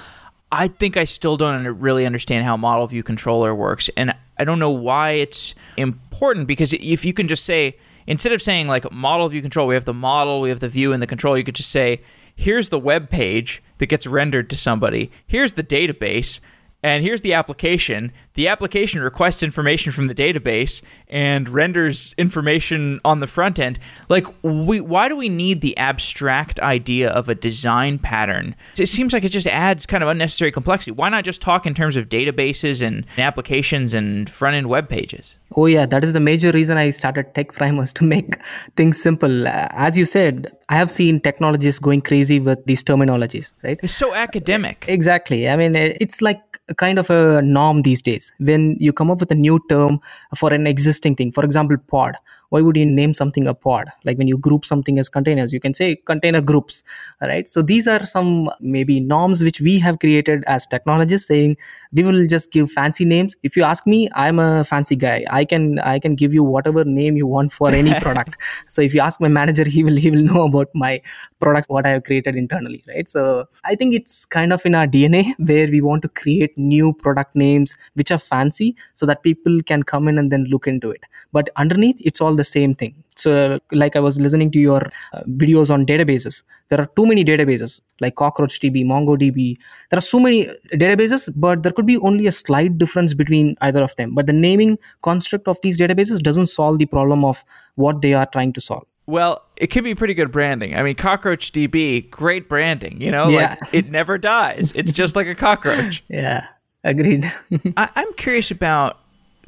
[0.56, 3.90] I think I still don't really understand how model view controller works.
[3.94, 7.76] And I don't know why it's important because if you can just say,
[8.06, 10.94] instead of saying like model view control, we have the model, we have the view
[10.94, 12.00] and the control, you could just say,
[12.34, 16.40] here's the web page that gets rendered to somebody, here's the database,
[16.86, 18.12] and here's the application.
[18.34, 23.80] The application requests information from the database and renders information on the front end.
[24.08, 28.54] Like, we, why do we need the abstract idea of a design pattern?
[28.78, 30.92] It seems like it just adds kind of unnecessary complexity.
[30.92, 35.34] Why not just talk in terms of databases and applications and front end web pages?
[35.56, 38.36] Oh, yeah, that is the major reason I started Tech Primers to make
[38.76, 39.48] things simple.
[39.48, 43.80] As you said, I have seen technologists going crazy with these terminologies, right?
[43.82, 44.84] It's so academic.
[44.86, 45.48] Exactly.
[45.48, 48.32] I mean, it's like kind of a norm these days.
[48.38, 50.00] When you come up with a new term
[50.36, 52.16] for an existing thing for example pod
[52.50, 53.88] why would you name something a pod?
[54.04, 56.82] Like when you group something as containers you can say container groups
[57.20, 57.48] right?
[57.48, 61.56] So these are some maybe norms which we have created as technologists saying
[61.92, 63.36] we will just give fancy names.
[63.42, 65.24] If you ask me i'm a fancy guy.
[65.30, 68.36] I can i can give you whatever name you want for any product.
[68.68, 71.00] So if you ask my manager he will he will know about my
[71.40, 73.08] products what i have created internally right?
[73.08, 76.92] So i think it's kind of in our dna where we want to create new
[76.92, 80.90] product names which are fancy so that people can come in and then look into
[80.90, 81.04] it.
[81.32, 84.82] But underneath it's all the same thing so like i was listening to your
[85.12, 89.56] uh, videos on databases there are too many databases like cockroachdb mongodb
[89.90, 93.82] there are so many databases but there could be only a slight difference between either
[93.82, 98.02] of them but the naming construct of these databases doesn't solve the problem of what
[98.02, 100.76] they are trying to solve well, it could be pretty good branding.
[100.76, 103.00] I mean, Cockroach DB, great branding.
[103.00, 103.56] You know, yeah.
[103.60, 104.72] like it never dies.
[104.74, 106.04] It's just like a cockroach.
[106.08, 106.48] yeah,
[106.82, 107.24] agreed.
[107.76, 109.00] I- I'm curious about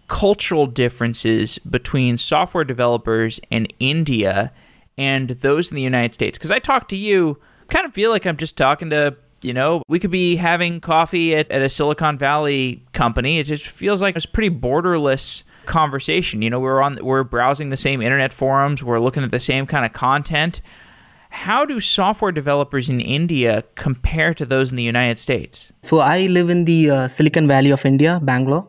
[0.09, 4.52] cultural differences between software developers in India
[4.96, 6.36] and those in the United States.
[6.36, 7.38] Because I talk to you,
[7.68, 11.36] kind of feel like I'm just talking to, you know, we could be having coffee
[11.36, 13.38] at, at a Silicon Valley company.
[13.38, 16.42] It just feels like it's pretty borderless conversation.
[16.42, 19.66] You know, we're on, we're browsing the same internet forums, we're looking at the same
[19.66, 20.61] kind of content.
[21.30, 25.70] How do software developers in India compare to those in the United States?
[25.82, 28.66] So I live in the uh, Silicon Valley of India, Bangalore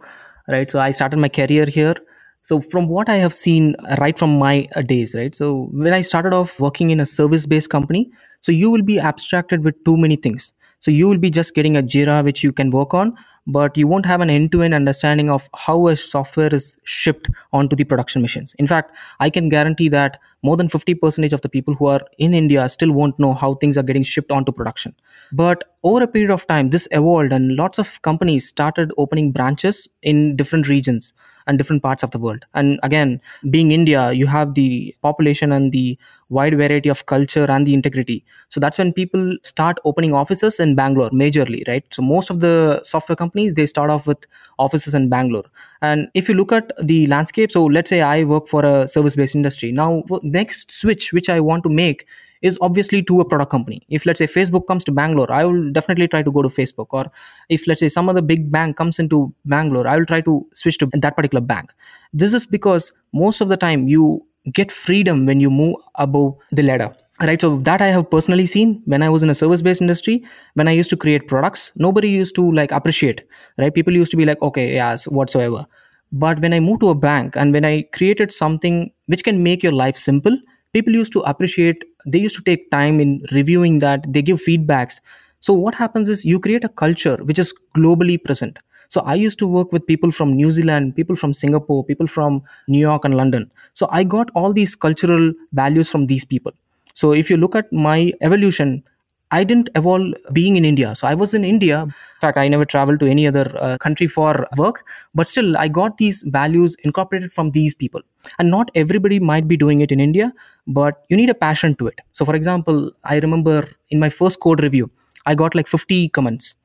[0.51, 0.69] right?
[0.69, 1.95] So i started my career here.
[2.41, 5.35] So from what i have seen right from my uh, days right?
[5.35, 8.09] So when i started off working in a service based company
[8.41, 10.53] so you will be abstracted with too many things.
[10.79, 13.15] So you will be just getting a jira which you can work on
[13.51, 17.83] but you won't have an end-to-end understanding of how a software is shipped onto the
[17.83, 18.55] production machines.
[18.59, 22.33] In fact i can guarantee that more than 50% of the people who are in
[22.33, 24.95] india still won't know how things are getting shipped onto production.
[25.31, 29.87] But over a period of time this evolved and lots of companies started opening branches
[30.01, 31.13] in different regions
[31.47, 32.45] and different parts of the world.
[32.53, 33.19] And again
[33.49, 35.97] being india you have the population and the
[36.29, 40.75] wide variety of culture and the integrity so that's when people start opening offices in
[40.75, 44.25] bangalore majorly right so most of the software companies they start off with
[44.57, 45.45] offices in bangalore
[45.81, 49.15] and if you look at the landscape so let's say i work for a service
[49.15, 52.05] based industry now next switch which i want to make
[52.41, 53.81] is obviously to a product company.
[53.89, 56.87] If let's say Facebook comes to Bangalore, I will definitely try to go to Facebook.
[56.91, 57.11] Or
[57.49, 60.77] if let's say some other big bank comes into Bangalore, I will try to switch
[60.79, 61.73] to that particular bank.
[62.13, 66.63] This is because most of the time you get freedom when you move above the
[66.63, 67.41] ladder right?
[67.41, 70.23] So that i have personally seen when i was in a service based industry
[70.53, 73.23] when i used to create products nobody used to like appreciate
[73.57, 73.73] right?
[73.73, 75.65] People used to be like okay yes whatsoever.
[76.11, 79.61] But when i moved to a bank and when i created something which can make
[79.63, 80.37] your life simple
[80.73, 85.01] people used to appreciate they used to take time in reviewing that they give feedbacks.
[85.41, 89.39] So what happens is you create a culture which is globally present so i used
[89.39, 93.15] to work with people from new zealand people from singapore people from new york and
[93.21, 95.31] london so i got all these cultural
[95.63, 96.51] values from these people
[96.93, 98.83] so if you look at my evolution
[99.31, 100.95] I didn't evolve being in India.
[100.95, 101.83] So I was in India.
[101.83, 105.67] In fact, I never traveled to any other uh, country for work, but still, I
[105.67, 108.01] got these values incorporated from these people.
[108.39, 110.33] And not everybody might be doing it in India,
[110.65, 112.01] but you need a passion to it.
[112.11, 114.89] So, for example, I remember in my first code review,
[115.27, 116.55] I got like 50 comments.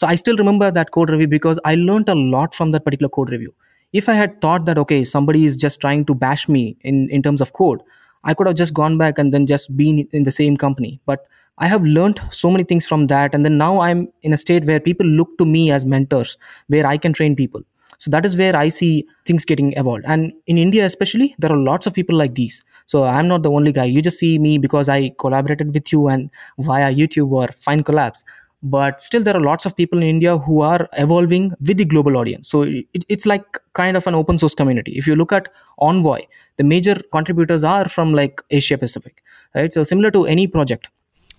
[0.00, 3.10] So I still remember that code review because I learned a lot from that particular
[3.10, 3.54] code review.
[3.92, 7.22] If I had thought that, okay, somebody is just trying to bash me in, in
[7.22, 7.82] terms of code,
[8.24, 11.02] I could have just gone back and then just been in the same company.
[11.04, 11.26] But
[11.58, 13.34] I have learned so many things from that.
[13.34, 16.38] And then now I'm in a state where people look to me as mentors,
[16.68, 17.60] where I can train people.
[17.98, 20.04] So that is where I see things getting evolved.
[20.06, 22.64] And in India, especially, there are lots of people like these.
[22.86, 23.84] So I'm not the only guy.
[23.84, 28.24] You just see me because I collaborated with you and via YouTube or FindCollabs.
[28.62, 32.18] But still, there are lots of people in India who are evolving with the global
[32.18, 32.48] audience.
[32.48, 34.92] So it, it's like kind of an open source community.
[34.92, 35.48] If you look at
[35.78, 36.20] Envoy,
[36.58, 39.22] the major contributors are from like Asia Pacific,
[39.54, 39.72] right?
[39.72, 40.88] So similar to any project,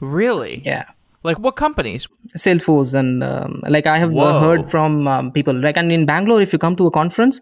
[0.01, 0.61] Really?
[0.65, 0.85] Yeah.
[1.23, 2.07] Like what companies?
[2.35, 4.39] Salesforce and um, like I have Whoa.
[4.39, 7.39] heard from um, people like and in Bangalore, if you come to a conference,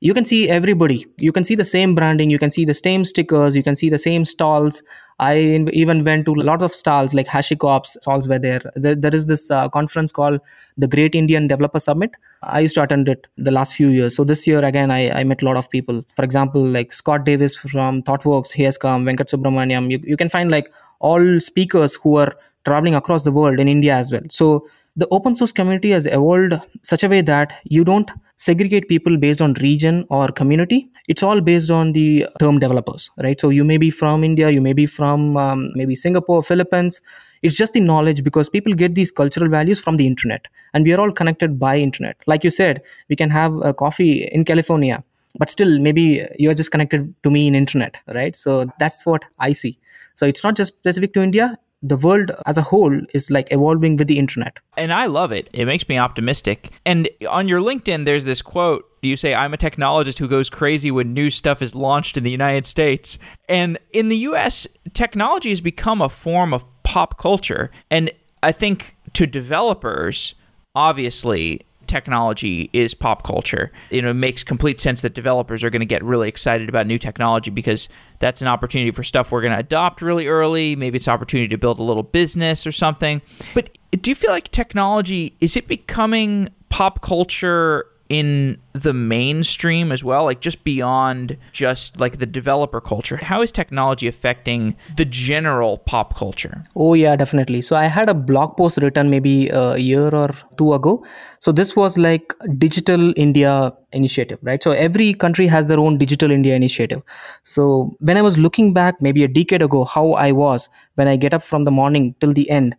[0.00, 1.06] you can see everybody.
[1.18, 2.28] You can see the same branding.
[2.28, 3.56] You can see the same stickers.
[3.56, 4.82] You can see the same stalls.
[5.18, 5.38] I
[5.72, 8.60] even went to a lot of stalls like HashiCorp stalls were there.
[8.74, 10.40] There, there is this uh, conference called
[10.76, 12.10] the Great Indian Developer Summit.
[12.42, 14.14] I used to attend it the last few years.
[14.14, 16.04] So this year again, I, I met a lot of people.
[16.14, 19.06] For example, like Scott Davis from ThoughtWorks, he has come.
[19.06, 19.90] Venkat Subramaniam.
[19.90, 22.34] You, you can find like all speakers who are
[22.66, 24.22] traveling across the world in India as well.
[24.28, 29.16] So the open source community has evolved such a way that you don't segregate people
[29.16, 33.40] based on region or community it's all based on the term developers right?
[33.40, 37.00] So you may be from india you may be from um, maybe singapore philippines.
[37.42, 40.92] It's just the knowledge because people get these cultural values from the internet and we
[40.94, 42.16] are all connected by internet.
[42.26, 45.04] Like you said we can have a coffee in california
[45.38, 48.34] but still maybe you're just connected to me in internet right?
[48.34, 49.78] So that's what i see.
[50.14, 51.56] So it's not just specific to india
[51.88, 54.58] the world as a whole is like evolving with the internet.
[54.76, 55.48] And i love it.
[55.52, 56.70] It makes me optimistic.
[56.84, 58.84] And on your linkedin there's this quote.
[59.02, 62.30] You say i'm a technologist who goes crazy when new stuff is launched in the
[62.30, 63.18] united states.
[63.48, 67.70] And in the us technology has become a form of pop culture.
[67.90, 68.10] And
[68.42, 70.34] i think to developers
[70.74, 73.72] obviously technology is pop culture.
[73.90, 76.86] You know, it makes complete sense that developers are going to get really excited about
[76.86, 80.76] new technology because that's an opportunity for stuff we're going to adopt really early.
[80.76, 83.22] Maybe it's opportunity to build a little business or something.
[83.54, 90.04] But do you feel like technology is it becoming pop culture in the mainstream as
[90.04, 93.16] well like just beyond just like the developer culture.
[93.16, 96.62] How is technology affecting the general pop culture?
[96.76, 97.62] Oh yeah definitely.
[97.62, 101.04] So i had a blog post written maybe a year or two ago.
[101.40, 104.62] So this was like digital india initiative right?
[104.62, 107.02] So every country has their own digital india initiative.
[107.42, 111.16] So when i was looking back maybe a decade ago how i was when i
[111.16, 112.76] get up from the morning till the end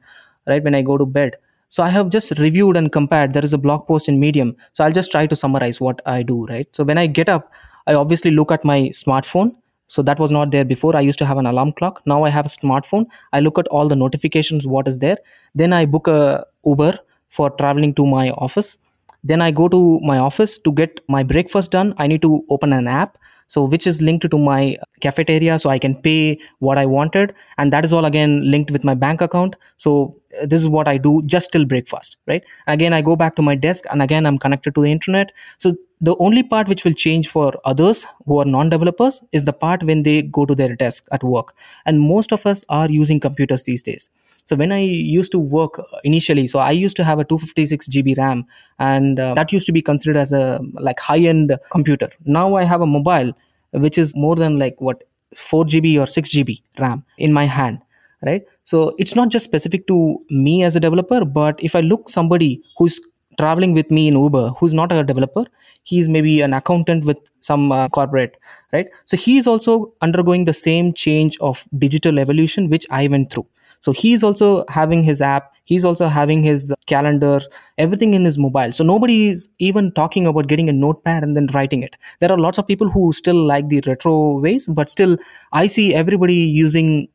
[0.48, 0.64] right?
[0.64, 1.36] When i go to bed
[1.70, 3.34] so i have just reviewed and compared.
[3.34, 4.56] There is a blog post in medium.
[4.74, 6.68] So i'll just try to summarize what i do right?
[6.76, 7.52] So when i get up
[7.88, 9.56] i obviously look at my smartphone.
[9.88, 10.96] So that was not there before.
[10.98, 12.02] I used to have an alarm clock.
[12.06, 13.06] Now i have a smartphone.
[13.34, 15.18] I look at all the notifications what is there.
[15.56, 16.98] Then i book a uber
[17.30, 18.78] for traveling to my office.
[19.24, 21.94] Then i go to my office to get my breakfast done.
[21.98, 25.70] I need to open an app so which is linked to my uh, cafeteria so
[25.70, 27.34] i can pay what i wanted.
[27.58, 29.56] And that is all again linked with my bank account.
[29.78, 32.44] So uh, this is what i do just till breakfast right?
[32.68, 35.32] Again i go back to my desk and again i'm connected to the internet.
[35.58, 39.84] So the only part which will change for others who are non-developers is the part
[39.84, 41.56] when they go to their desk at work.
[41.86, 44.10] And most of us are using computers these days.
[44.46, 48.18] So when i used to work initially so i used to have a 256 gb
[48.18, 48.46] ram
[48.80, 52.10] and uh, that used to be considered as a like high end computer.
[52.26, 53.34] Now i have a mobile
[53.72, 55.04] which is more than like what
[55.36, 57.80] 4 gb or 6 gb ram in my hand
[58.26, 58.44] right?
[58.64, 62.62] So it's not just specific to me as a developer but if i look somebody
[62.78, 63.00] who's
[63.38, 65.46] traveling with me in uber who's not a developer
[65.84, 68.38] he's maybe an accountant with some uh, corporate
[68.74, 68.88] right?
[69.06, 73.46] So he is also undergoing the same change of digital evolution which i went through.
[73.80, 77.40] So he's also having his app he's also having his calendar
[77.78, 78.72] everything in his mobile.
[78.72, 81.96] So nobody is even talking about getting a notepad and then writing it.
[82.20, 85.18] There are lots of people who still like the retro ways but still
[85.54, 87.08] i see everybody using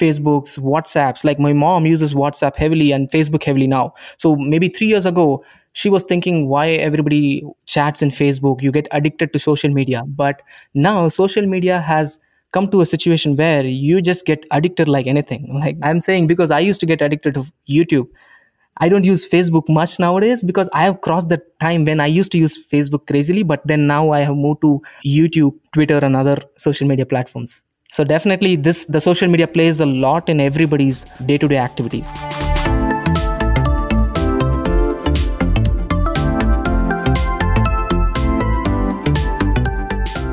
[0.00, 1.24] facebooks whatsapps.
[1.24, 3.94] Like my mom uses whatsapp heavily and facebook heavily now.
[4.16, 8.62] So maybe 3 years ago she was thinking why everybody chats in facebook?
[8.62, 10.02] You get addicted to social media.
[10.06, 10.42] But
[10.74, 12.20] now social media has
[12.52, 15.52] come to a situation where you just get addicted like anything.
[15.54, 18.08] Like i'm saying because i used to get addicted to youtube.
[18.80, 22.30] I don't use facebook much nowadays because i have crossed the time when i used
[22.32, 26.36] to use facebook crazily but then now i have moved to youtube twitter and other
[26.56, 27.64] social media platforms.
[27.90, 32.14] So definitely this the social media plays a lot in everybody's day-to-day activities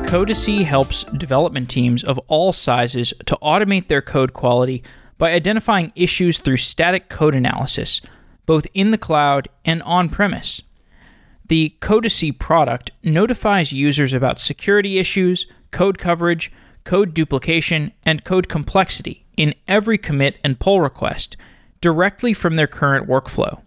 [0.05, 4.83] Codacy helps development teams of all sizes to automate their code quality
[5.17, 8.01] by identifying issues through static code analysis,
[8.45, 10.61] both in the cloud and on premise.
[11.47, 16.51] The Codacy product notifies users about security issues, code coverage,
[16.83, 21.35] code duplication, and code complexity in every commit and pull request
[21.81, 23.61] directly from their current workflow.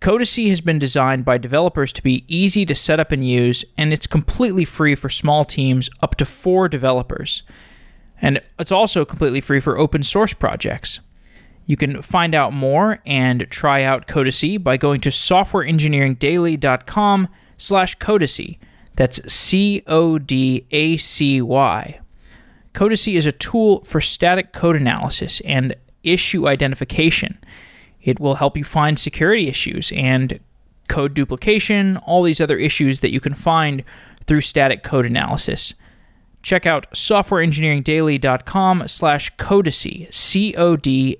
[0.00, 3.92] Codacy has been designed by developers to be easy to set up and use, and
[3.92, 7.42] it's completely free for small teams up to four developers.
[8.22, 11.00] And it's also completely free for open source projects.
[11.66, 18.58] You can find out more and try out Codacy by going to softwareengineeringdaily.com slash Codacy.
[18.94, 19.80] That's C-O-D-A-C-Y.
[22.74, 25.74] Codacy is a tool for static code analysis and
[26.04, 27.38] issue identification–
[28.02, 30.40] it will help you find security issues and
[30.88, 33.84] code duplication, all these other issues that you can find
[34.26, 35.74] through static code analysis.
[36.42, 41.18] Check out softwareengineeringdaily.com slash Codacy, C-O-D-A-C-Y.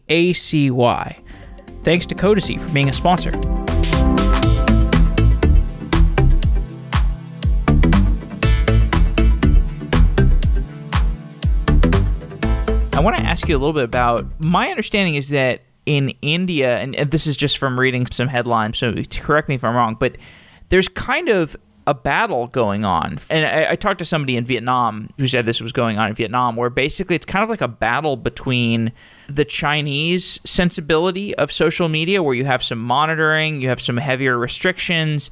[1.85, 3.33] Thanks to Codacy for being a sponsor.
[12.93, 16.77] I want to ask you a little bit about my understanding is that in India,
[16.77, 20.19] and, this is just from reading some headlines, so correct me if I'm wrong, but
[20.69, 23.19] there's kind of a battle going on.
[23.31, 26.15] And I, I, talked to somebody in Vietnam who said this was going on in
[26.15, 28.93] Vietnam, where basically it's kind of like a battle between
[29.31, 34.37] the Chinese sensibility of social media, where you have some monitoring, you have some heavier
[34.37, 35.31] restrictions,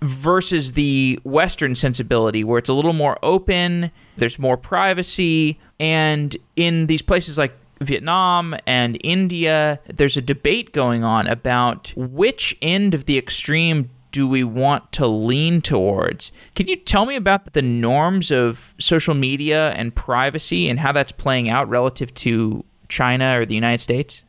[0.00, 6.86] versus the Western sensibility, where it's a little more open, there's more privacy, and in
[6.86, 13.04] these places like Vietnam and India, there's a debate going on about which end of
[13.04, 16.32] the extreme do we want to lean towards?
[16.54, 21.12] Can you tell me about the norms of social media and privacy and how that's
[21.12, 24.24] playing out relative to China or the United States?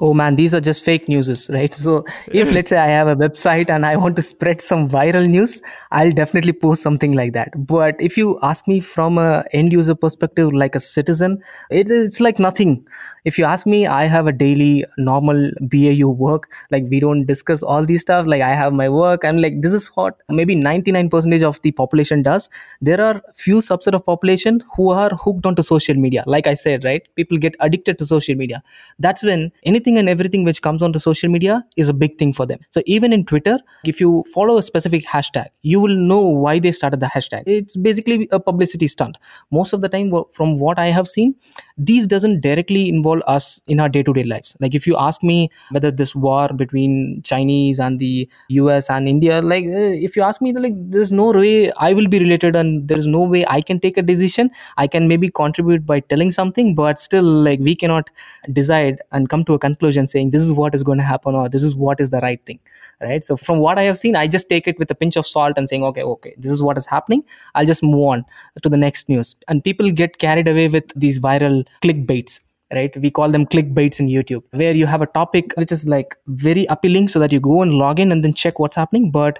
[0.00, 1.74] Oh man these are just fake news right?
[1.74, 5.28] So if let's say i have a website and i want to spread some viral
[5.28, 7.50] news i'll definitely post something like that.
[7.66, 12.20] But if you ask me from a end user perspective like a citizen it's, it's
[12.20, 12.86] like nothing.
[13.24, 16.50] If you ask me i have a daily normal bau work.
[16.70, 18.26] Like we don't discuss all these stuff.
[18.26, 21.72] Like i have my work and like this is what maybe 99 percentage of the
[21.72, 22.48] population does.
[22.80, 26.22] There are few subset of population who are hooked onto social media.
[26.26, 27.02] Like i said right?
[27.16, 28.62] People get addicted to social media.
[28.98, 32.32] That's when anything anything and everything which comes onto social media is a big thing
[32.32, 32.58] for them.
[32.70, 36.72] So even in Twitter, if you follow a specific hashtag, you will know why they
[36.72, 37.44] started the hashtag.
[37.46, 39.18] It's basically a publicity stunt.
[39.50, 41.34] Most of the time, from what I have seen,
[41.78, 44.56] these doesn't directly involve us in our day-to-day lives.
[44.60, 49.40] Like if you ask me whether this war between Chinese and the US and India,
[49.40, 52.88] like eh, if you ask me, like there's no way I will be related and
[52.88, 54.50] there's no way I can take a decision.
[54.76, 58.10] I can maybe contribute by telling something, but still like we cannot
[58.52, 61.48] decide and come to a conclusion saying this is what is going to happen or
[61.48, 62.58] this is what is the right thing
[63.00, 65.26] right so from what i have seen i just take it with a pinch of
[65.26, 67.22] salt and saying okay okay this is what is happening
[67.54, 68.24] i'll just move on
[68.62, 72.40] to the next news and people get carried away with these viral clickbaits
[72.72, 76.16] right we call them clickbaits in youtube where you have a topic which is like
[76.26, 79.38] very appealing so that you go and log in and then check what's happening but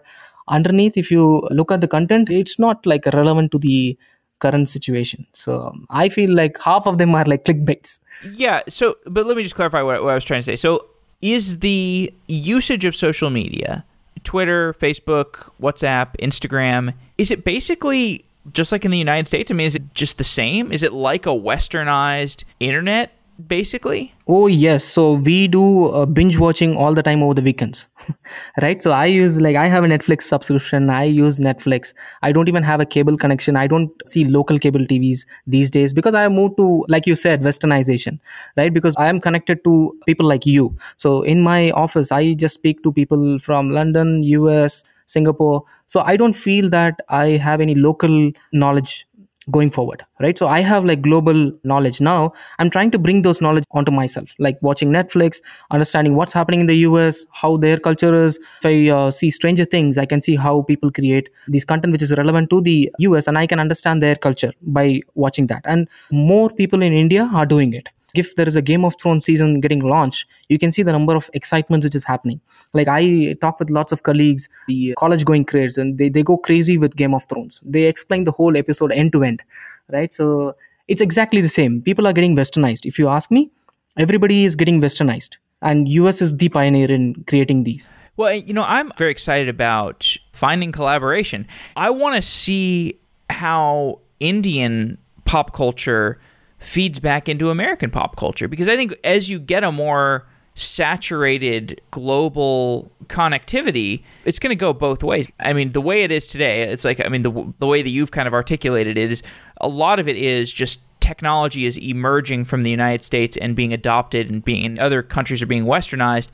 [0.49, 3.99] underneath if you look at the content it's not like relevant to the
[4.39, 5.27] current situation.
[5.33, 7.99] So um, I feel like half of them are like clickbaits.
[8.33, 8.63] Yeah.
[8.69, 10.57] So, but let me just clarify what, what I was trying to say.
[10.57, 10.87] So,
[11.21, 13.85] is the usage of social media,
[14.23, 19.51] Twitter, Facebook, WhatsApp, Instagram, is it basically just like in the United States?
[19.51, 20.73] I mean, is it just the same?
[20.73, 23.13] Is it like a westernized internet
[23.47, 24.13] basically?
[24.27, 24.85] Oh, yes.
[24.85, 27.89] So we do uh, binge watching all the time over the weekends,
[28.63, 28.83] right?
[28.83, 30.91] So I use, like, I have a Netflix subscription.
[30.91, 31.95] I use Netflix.
[32.23, 33.57] I don't even have a cable connection.
[33.57, 37.43] I don't see local cable TVs these days because I moved to, like you said,
[37.43, 38.19] westernization,
[38.57, 38.73] right?
[38.73, 40.77] Because I am connected to people like you.
[40.97, 45.65] So in my office, I just speak to people from London, US, Singapore.
[45.87, 49.07] So I don't feel that I have any local knowledge
[49.51, 50.37] going forward right?
[50.37, 52.01] So i have like global knowledge.
[52.01, 55.41] Now i'm trying to bring those knowledge onto myself like watching netflix
[55.71, 58.39] understanding what's happening in the us how their culture is.
[58.63, 62.03] If i uh, see stranger things i can see how people create this content which
[62.03, 65.63] is relevant to the us and i can understand their culture by watching that.
[65.65, 69.25] And more people in india are doing it if there is a game of thrones
[69.25, 72.41] season getting launched you can see the number of excitement which is happening.
[72.75, 76.37] Like i talk with lots of colleagues the college going creators and they, they go
[76.37, 77.63] crazy with game of thrones.
[77.65, 79.43] They explain the whole episode end to end
[79.91, 80.13] right?
[80.13, 80.55] So
[80.87, 81.83] it's exactly the same.
[81.83, 82.87] People are getting westernized.
[82.87, 83.51] If you ask me
[83.97, 87.93] everybody is getting westernized and us is the pioneer in creating these.
[88.17, 91.47] Well you know i'm very excited about finding collaboration.
[91.77, 92.99] I want to see
[93.31, 96.19] how indian pop culture
[96.59, 101.81] feeds back into American pop culture because I think as you get a more saturated
[101.93, 105.29] global connectivity, it's going to go both ways.
[105.39, 107.91] I mean, the way it is today, it's like I mean the the way that
[107.91, 109.23] you've kind of articulated it is
[109.61, 113.73] a lot of it is just technology is emerging from the United States and being
[113.73, 116.29] adopted and being and other countries are being westernized,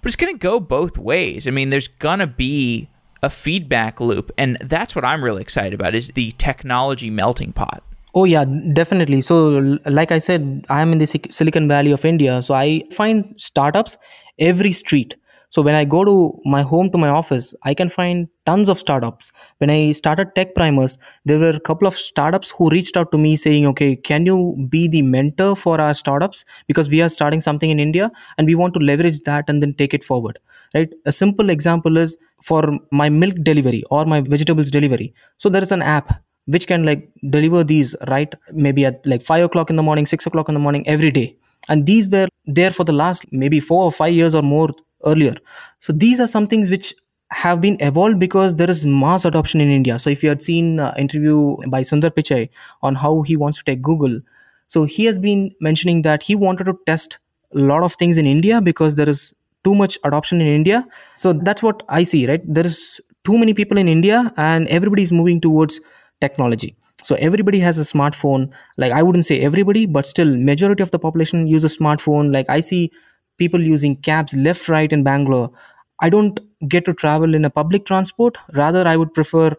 [0.00, 1.46] but it's going to go both ways.
[1.48, 2.88] I mean, there's going to be
[3.22, 7.82] a feedback loop and that's what I'm really excited about is the technology melting pot.
[8.14, 9.20] Oh, yeah, definitely.
[9.20, 12.40] So, like I said, I'm in the Silicon Valley of India.
[12.42, 13.96] So, I find startups
[14.38, 15.16] every street.
[15.50, 18.78] So, when I go to my home to my office, I can find tons of
[18.78, 19.32] startups.
[19.58, 23.18] When I started Tech Primers, there were a couple of startups who reached out to
[23.18, 26.44] me saying, okay, can you be the mentor for our startups?
[26.68, 29.74] Because we are starting something in India and we want to leverage that and then
[29.74, 30.38] take it forward.
[30.72, 30.92] Right.
[31.06, 35.14] A simple example is for my milk delivery or my vegetables delivery.
[35.38, 39.44] So, there is an app which can like deliver these right maybe at like five
[39.44, 41.36] o'clock in the morning six o'clock in the morning every day.
[41.68, 44.68] And these were there for the last maybe four or five years or more
[45.06, 45.34] earlier.
[45.80, 46.94] So these are some things which
[47.30, 49.98] have been evolved because there is mass adoption in india.
[49.98, 52.48] So if you had seen uh, interview by sundar pichai
[52.82, 54.20] on how he wants to take google
[54.68, 57.18] so he has been mentioning that he wanted to test
[57.54, 59.32] a lot of things in india because there is
[59.64, 60.86] too much adoption in india.
[61.16, 62.42] So that's what i see right?
[62.46, 65.80] There is too many people in india and everybody is moving towards
[66.24, 66.74] technology.
[67.04, 68.46] So everybody has a smartphone.
[68.84, 72.32] Like i wouldn't say everybody but still majority of the population use a smartphone.
[72.38, 72.82] Like i see
[73.44, 75.50] people using cabs left right in bangalore.
[76.00, 78.38] I don't get to travel in a public transport.
[78.62, 79.50] Rather i would prefer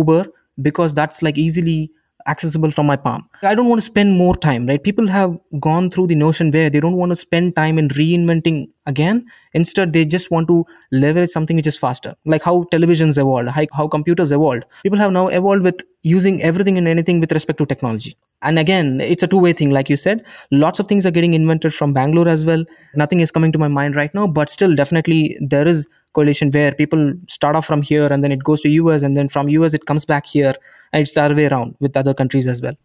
[0.00, 0.24] uber
[0.68, 1.80] because that's like easily
[2.26, 3.28] accessible from my palm.
[3.42, 4.82] I don't want to spend more time right?
[4.82, 8.68] People have gone through the notion where they don't want to spend time in reinventing
[8.86, 9.24] again.
[9.54, 13.88] Instead they just want to leverage something which is faster like how televisions evolved how,
[13.88, 14.64] computers evolved.
[14.82, 18.16] People have now evolved with using everything and anything with respect to technology.
[18.42, 20.24] And again it's a two-way thing like you said.
[20.50, 22.64] Lots of things are getting invented from bangalore as well.
[22.94, 26.72] Nothing is coming to my mind right now but still definitely there is coalition where
[26.72, 29.74] people start off from here and then it goes to us and then from us
[29.74, 30.54] it comes back here
[30.92, 32.76] and it's the other way around with other countries as well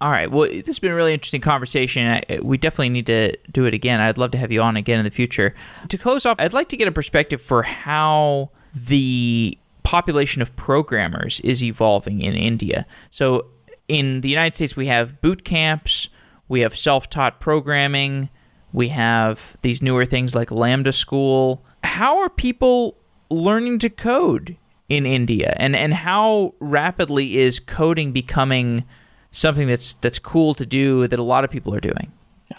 [0.00, 0.30] all right.
[0.30, 2.22] Well, this has been a really interesting conversation.
[2.42, 4.00] we definitely need to do it again.
[4.00, 5.56] I'd love to have you on again in the future.
[5.88, 11.40] To close off, I'd like to get a perspective for how the population of programmers
[11.40, 12.86] is evolving in India.
[13.10, 13.46] So,
[13.88, 16.10] in the United States, we have boot camps,
[16.46, 18.28] we have self taught programming,
[18.72, 21.64] we have these newer things like Lambda School.
[21.88, 22.96] How are people
[23.30, 24.56] learning to code
[24.88, 25.54] in India?
[25.56, 28.84] And, and how rapidly is coding becoming
[29.30, 32.12] something that's that's cool to do that a lot of people are doing?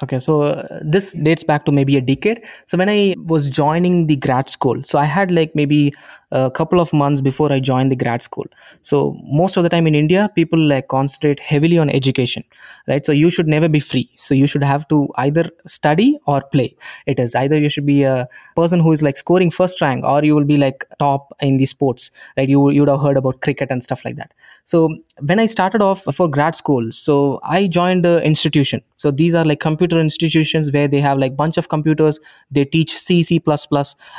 [0.04, 2.44] Okay, so uh, this dates back to maybe a decade.
[2.68, 5.94] So when I was joining the grad school, so I had like maybe
[6.32, 8.46] a couple of months before I joined the grad school.
[8.82, 12.44] So most of the time in India, people like concentrate heavily on education,
[12.88, 13.06] right?
[13.06, 14.10] So you should never be free.
[14.16, 16.76] So you should have to either study or play.
[17.08, 20.24] It is either you should be a person who is like scoring first rank, or
[20.24, 22.48] you will be like top in the sports, right?
[22.48, 24.34] You you would have heard about cricket and stuff like that.
[24.66, 28.82] So when I started off for grad school, so I joined an institution.
[28.98, 32.20] So these are like computer institutions where they have like bunch of computers.
[32.52, 33.42] They teach C, C++,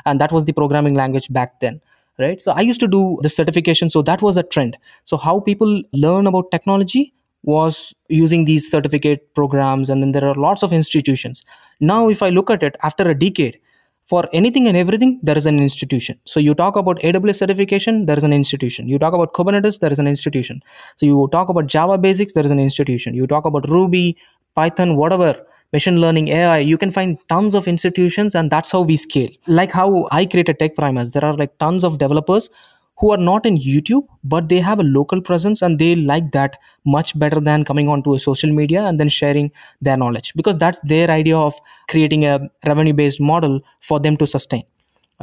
[0.06, 1.80] and that was the programming language back then
[2.20, 2.40] right?
[2.40, 3.90] So i used to do the certification.
[3.90, 4.76] So that was a trend.
[5.04, 7.12] So how people learn about technology
[7.42, 11.42] was using these certificate programs and then there are lots of institutions.
[11.80, 13.58] Now if i look at it after a decade
[14.04, 16.18] for anything and everything there is an institution.
[16.24, 18.88] So you talk about aws certification there is an institution.
[18.88, 20.60] You talk about kubernetes there is an institution.
[20.96, 23.14] So you talk about java basics there is an institution.
[23.14, 24.16] You talk about ruby
[24.54, 25.34] python whatever
[25.72, 29.30] machine learning ai you can find tons of institutions and that's how we scale.
[29.46, 32.50] Like how i created TechPrimers there are like tons of developers
[32.98, 36.58] who are not in youtube but they have a local presence and they like that
[36.84, 39.50] much better than coming onto a social media and then sharing
[39.80, 41.54] their knowledge because that's their idea of
[41.88, 44.64] creating a revenue based model for them to sustain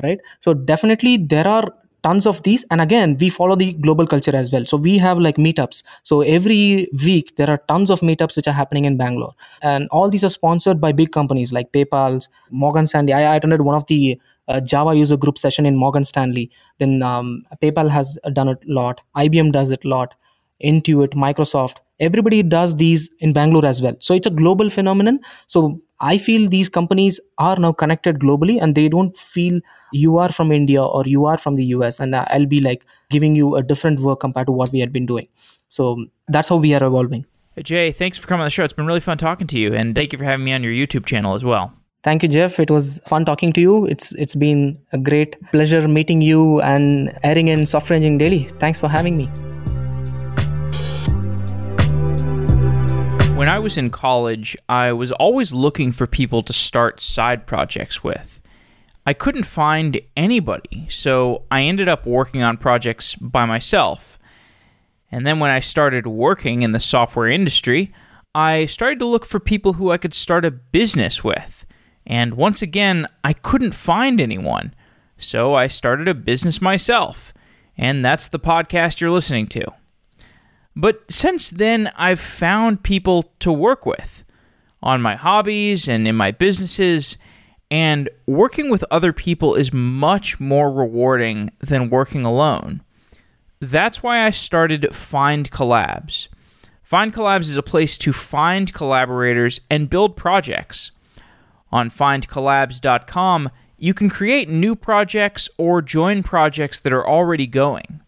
[0.04, 0.20] right?
[0.40, 1.74] So definitely there are
[2.04, 2.66] tons of these.
[2.72, 4.66] And again we follow the global culture as well.
[4.66, 5.84] So we have like meetups.
[6.04, 9.34] So every week there are tons of meetups which are happening in bangalore.
[9.62, 13.14] And all these are sponsored by big companies like paypal's morgan stanley.
[13.14, 16.50] I attended one of the uh, java user group session in morgan stanley.
[16.78, 19.02] Then um, paypal has done it a lot.
[19.16, 20.16] Ibm does it a lot.
[20.64, 21.78] Intuit microsoft.
[22.00, 23.96] Everybody does these in bangalore as well.
[24.00, 25.20] So it's a global phenomenon.
[25.48, 29.60] So i feel these companies are now connected globally and they don't feel
[29.92, 33.36] you are from india or you are from the us and i'll be like giving
[33.36, 35.28] you a different work compared to what we had been doing.
[35.70, 37.26] So that's how we are evolving.
[37.64, 38.64] Jay thanks for coming on the show.
[38.64, 40.74] It's been really fun talking to you and thank you for having me on your
[40.74, 41.74] youtube channel as well.
[42.04, 42.60] Thank you jeff.
[42.60, 43.86] It was fun talking to you.
[43.88, 48.44] It's it's been a great pleasure meeting you and airing in software engineering daily.
[48.60, 49.30] Thanks for having me
[53.38, 58.04] When I was in college, I was always looking for people to start side projects
[58.04, 58.42] with.
[59.06, 64.18] I couldn't find anybody, so I ended up working on projects by myself.
[65.12, 67.94] And then when I started working in the software industry,
[68.34, 71.68] I started to look for people who I could start a business with.
[72.08, 74.74] And once again, I couldn't find anyone.
[75.20, 77.36] So I started a business myself.
[77.78, 79.74] And that's the podcast you're listening to.
[80.80, 84.24] But since then, I've found people to work with
[84.84, 87.18] on my hobbies and in my businesses,
[87.72, 92.84] and working with other people is much more rewarding than working alone.
[93.60, 96.28] That's why I started FindCollabs.
[96.84, 100.92] Find Collabs is a place to find collaborators and build projects.
[101.72, 103.50] On findcollabs.com,
[103.80, 108.02] you can create new projects or join projects that are already going.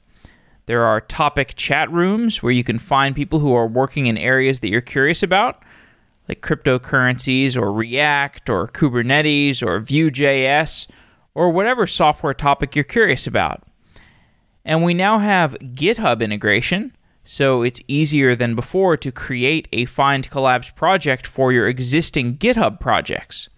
[0.69, 4.59] There are topic chat rooms where you can find people who are working in areas
[4.59, 5.63] that you're curious about,
[6.27, 10.85] like cryptocurrencies or React or Kubernetes or Vue.js
[11.33, 13.63] or whatever software topic you're curious about.
[14.63, 20.75] And we now have GitHub integration, so it's easier than before to create a FindCollabs
[20.75, 23.49] project for your existing GitHub projects.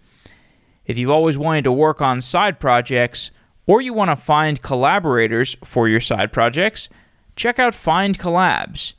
[0.86, 3.30] If you've always wanted to work on side projects,
[3.66, 6.88] or you want to find collaborators for your side projects,
[7.36, 8.92] check out FindCollabs.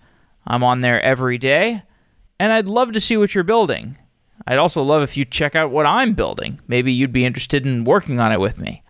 [0.45, 1.83] I'm on there every day,
[2.39, 3.97] and I'd love to see what you're building.
[4.45, 6.59] I'd also love if you check out what I'm building.
[6.67, 8.83] Maybe you'd be interested in working on it with me.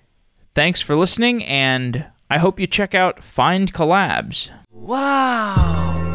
[0.55, 4.49] Thanks for listening, and I hope you check out FindCollabs.
[4.71, 6.12] Wow.